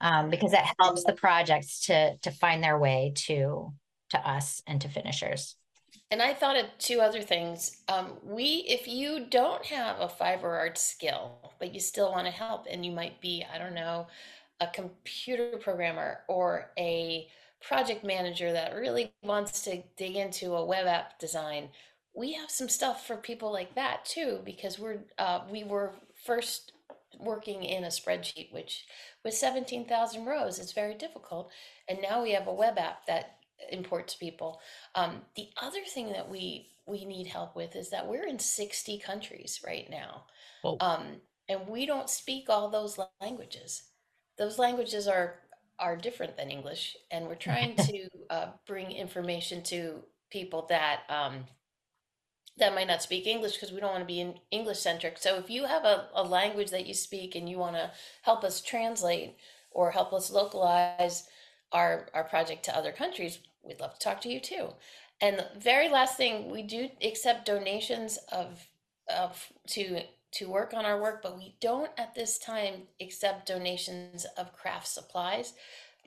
[0.00, 3.72] um, because that helps the projects to to find their way to
[4.10, 5.56] to us and to finishers.
[6.10, 7.78] And I thought of two other things.
[7.88, 12.32] Um, we, if you don't have a fiber art skill, but you still want to
[12.32, 14.06] help, and you might be, I don't know,
[14.60, 17.28] a computer programmer or a
[17.60, 21.68] project manager that really wants to dig into a web app design,
[22.14, 25.94] we have some stuff for people like that too, because we're uh, we were
[26.24, 26.72] first
[27.18, 28.84] working in a spreadsheet, which
[29.24, 31.50] with 17,000 rows, it's very difficult.
[31.88, 33.38] And now we have a web app that
[33.70, 34.60] imports people.
[34.94, 38.98] Um, the other thing that we we need help with is that we're in 60
[39.00, 40.24] countries right now.
[40.80, 43.82] Um, and we don't speak all those languages.
[44.38, 45.36] Those languages are
[45.78, 51.44] are different than English, and we're trying to uh, bring information to people that um,
[52.58, 55.18] that might not speak English because we don't want to be in English centric.
[55.18, 57.90] So if you have a, a language that you speak and you want to
[58.22, 59.36] help us translate
[59.70, 61.28] or help us localize
[61.72, 64.68] our our project to other countries, we'd love to talk to you too.
[65.20, 68.66] And the very last thing, we do accept donations of
[69.14, 70.00] of to
[70.32, 74.88] to work on our work, but we don't at this time accept donations of craft
[74.88, 75.54] supplies.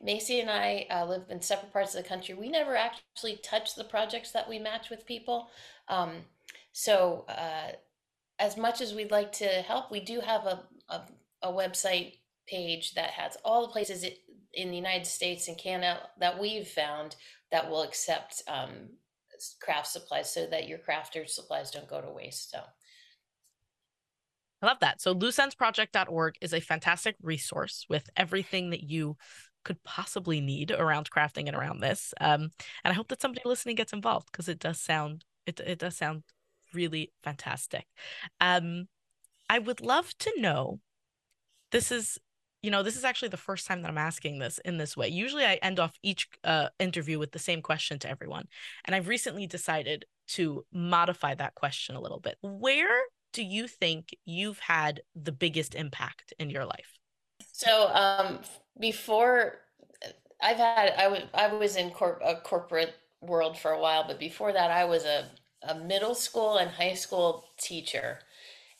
[0.05, 2.35] Masey and I uh, live in separate parts of the country.
[2.35, 5.49] We never actually touch the projects that we match with people.
[5.87, 6.11] Um,
[6.71, 7.71] so, uh,
[8.37, 11.01] as much as we'd like to help, we do have a, a,
[11.43, 14.05] a website page that has all the places
[14.53, 17.17] in the United States and Canada that we've found
[17.51, 18.89] that will accept um,
[19.61, 22.51] craft supplies so that your crafter supplies don't go to waste.
[22.51, 22.61] So.
[24.61, 25.01] I love that.
[25.01, 29.17] So looseendsproject.org is a fantastic resource with everything that you
[29.63, 32.13] could possibly need around crafting and around this.
[32.19, 32.49] Um,
[32.83, 35.97] and I hope that somebody listening gets involved because it does sound it it does
[35.97, 36.23] sound
[36.73, 37.85] really fantastic.
[38.39, 38.87] Um,
[39.49, 40.79] I would love to know.
[41.71, 42.17] This is
[42.61, 45.07] you know, this is actually the first time that I'm asking this in this way.
[45.07, 48.47] Usually I end off each uh, interview with the same question to everyone.
[48.83, 52.37] And I've recently decided to modify that question a little bit.
[52.41, 52.99] Where
[53.33, 56.97] do you think you've had the biggest impact in your life?
[57.53, 58.39] So, um,
[58.79, 59.59] before
[60.41, 64.53] I've had, I was, I was in a corporate world for a while, but before
[64.53, 65.29] that, I was a,
[65.63, 68.19] a middle school and high school teacher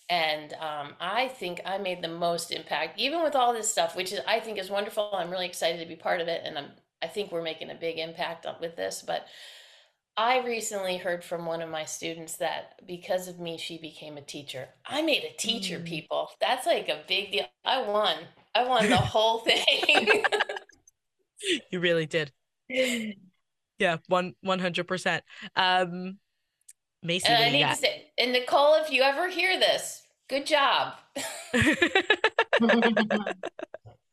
[0.10, 4.12] and um, I think I made the most impact, even with all this stuff, which
[4.12, 5.10] is I think is wonderful.
[5.14, 6.72] I'm really excited to be part of it, and I'm
[7.02, 9.04] I think we're making a big impact with this.
[9.06, 9.28] But
[10.20, 14.22] I recently heard from one of my students that because of me, she became a
[14.22, 14.68] teacher.
[14.86, 15.86] I made a teacher, mm.
[15.86, 16.30] people.
[16.42, 17.46] That's like a big deal.
[17.64, 18.18] I won.
[18.54, 20.26] I won the whole thing.
[21.72, 22.34] you really did.
[22.68, 25.24] Yeah, one one hundred percent.
[25.56, 26.20] Um
[27.02, 27.76] Masey, and I need got?
[27.76, 30.96] to say, and Nicole, if you ever hear this, good job.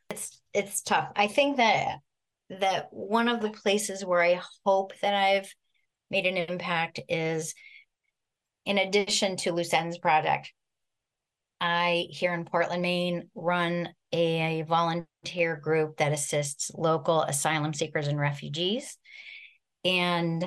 [0.08, 1.10] it's it's tough.
[1.16, 1.98] I think that
[2.60, 5.52] that one of the places where I hope that I've
[6.10, 7.54] made an impact is
[8.64, 10.52] in addition to Loose Ends Project.
[11.60, 18.18] I here in Portland, Maine, run a volunteer group that assists local asylum seekers and
[18.18, 18.98] refugees.
[19.84, 20.44] And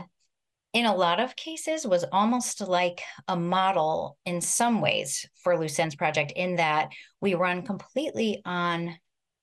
[0.74, 5.80] in a lot of cases was almost like a model in some ways for Loose
[5.80, 6.90] Ends Project in that
[7.22, 8.96] we run completely on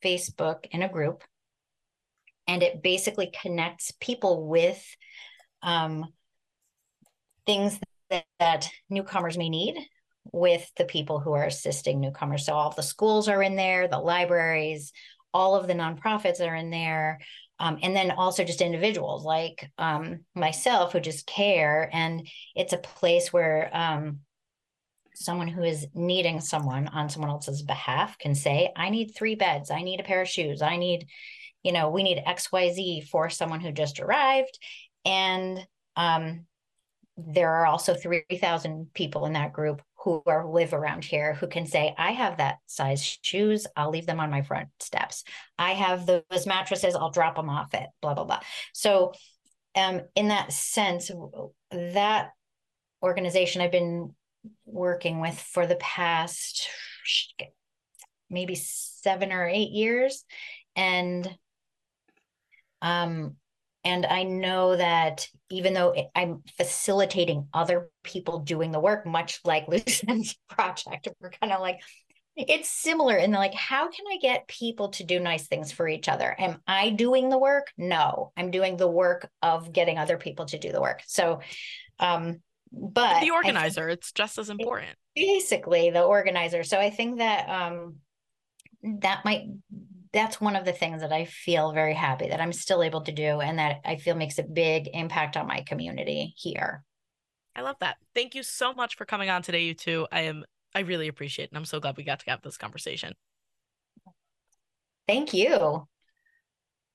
[0.05, 1.25] Facebook in a group,
[2.47, 4.85] and it basically connects people with
[5.63, 6.07] um,
[7.47, 7.79] things
[8.11, 9.77] that, that newcomers may need
[10.33, 12.47] with the people who are assisting newcomers.
[12.47, 14.93] So all the schools are in there, the libraries,
[15.33, 17.21] all of the nonprofits are in there.
[17.59, 21.89] Um, and then also just individuals like um, myself who just care.
[21.93, 24.21] And it's a place where um,
[25.15, 29.71] someone who is needing someone on someone else's behalf can say, I need three beds,
[29.71, 31.07] I need a pair of shoes, I need,
[31.63, 34.59] you know, we need XYZ for someone who just arrived.
[35.07, 36.45] And um,
[37.17, 41.67] there are also 3,000 people in that group who are live around here who can
[41.67, 43.67] say, I have that size shoes.
[43.77, 45.25] I'll leave them on my front steps.
[45.59, 46.95] I have those mattresses.
[46.95, 48.41] I'll drop them off it, blah, blah, blah.
[48.75, 49.15] So,
[49.75, 51.11] um, in that sense,
[51.71, 52.31] that
[53.03, 54.15] organization I've been
[54.65, 56.69] working with for the past
[58.31, 60.25] maybe seven or eight years.
[60.75, 61.29] And
[62.83, 63.37] um,
[63.87, 69.69] and I know that even though I'm facilitating other people doing the work, much like
[69.69, 71.79] Loose Ends project, we're kind of like,
[72.35, 75.87] it's similar in the like, how can I get people to do nice things for
[75.87, 76.35] each other?
[76.37, 77.69] Am I doing the work?
[77.79, 81.03] No, I'm doing the work of getting other people to do the work.
[81.07, 81.39] So,
[82.01, 82.41] um,
[82.73, 84.97] but the organizer, it's just as important.
[85.15, 86.65] Basically, the organizer.
[86.65, 87.99] So I think that um,
[88.83, 89.47] that might
[90.17, 93.13] that's one of the things that I feel very happy that I'm still able to
[93.13, 96.83] do and that I feel makes a big impact on my community here.
[97.55, 97.99] I love that.
[98.15, 100.07] Thank you so much for coming on today, you two.
[100.11, 100.45] I am
[100.75, 101.51] I really appreciate it.
[101.51, 103.13] And I'm so glad we got to have this conversation.
[105.07, 105.87] Thank you.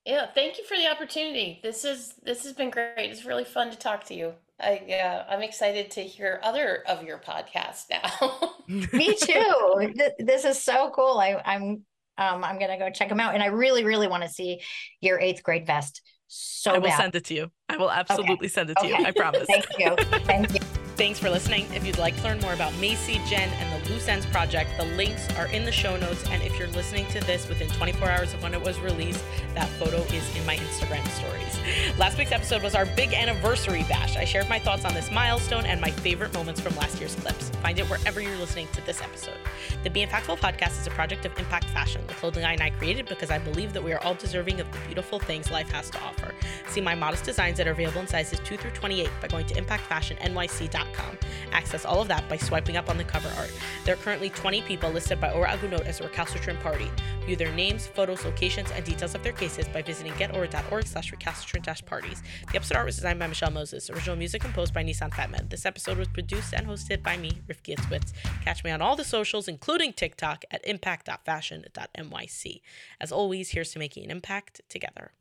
[0.05, 1.59] Yeah, thank you for the opportunity.
[1.61, 3.11] This is this has been great.
[3.11, 4.33] It's really fun to talk to you.
[4.59, 8.53] I uh, I'm excited to hear other of your podcasts now.
[8.97, 9.93] Me too.
[10.17, 11.19] This is so cool.
[11.19, 11.83] I, I'm
[12.17, 14.61] um, I'm gonna go check them out, and I really, really want to see
[14.99, 16.01] your eighth grade vest.
[16.27, 16.97] So I will bad.
[16.97, 17.51] send it to you.
[17.67, 18.47] I will absolutely okay.
[18.47, 18.97] send it to okay.
[18.97, 19.05] you.
[19.05, 19.45] I promise.
[19.47, 19.95] Thank you.
[19.95, 20.59] Thank you.
[20.95, 21.67] Thanks for listening.
[21.73, 25.47] If you'd like to learn more about Masey, Jen, and Ends Project, the links are
[25.47, 26.23] in the show notes.
[26.29, 29.23] And if you're listening to this within 24 hours of when it was released,
[29.53, 31.97] that photo is in my Instagram stories.
[31.97, 34.17] Last week's episode was our big anniversary bash.
[34.17, 37.49] I shared my thoughts on this milestone and my favorite moments from last year's clips.
[37.61, 39.37] Find it wherever you're listening to this episode.
[39.83, 43.07] The Be Impactful podcast is a project of Impact Fashion, the clothing line I created
[43.07, 46.01] because I believe that we are all deserving of the beautiful things life has to
[46.01, 46.33] offer.
[46.67, 49.53] See my modest designs that are available in sizes 2 through 28 by going to
[49.55, 51.17] impactfashionnyc.com.
[51.51, 53.51] Access all of that by swiping up on the cover art.
[53.83, 56.87] There are currently 20 people listed by Ora Agunot as a recalcitrant party.
[57.25, 61.85] View their names, photos, locations, and details of their cases by visiting getora.org slash recalcitrant
[61.87, 62.21] parties.
[62.51, 63.89] The episode art was designed by Michelle Moses.
[63.89, 65.49] Original music composed by Nissan Fatman.
[65.49, 68.13] This episode was produced and hosted by me, Rifki Itzwitz.
[68.43, 72.61] Catch me on all the socials, including TikTok, at impact.fashion.nyc.
[72.99, 75.11] As always, here's to making an impact together.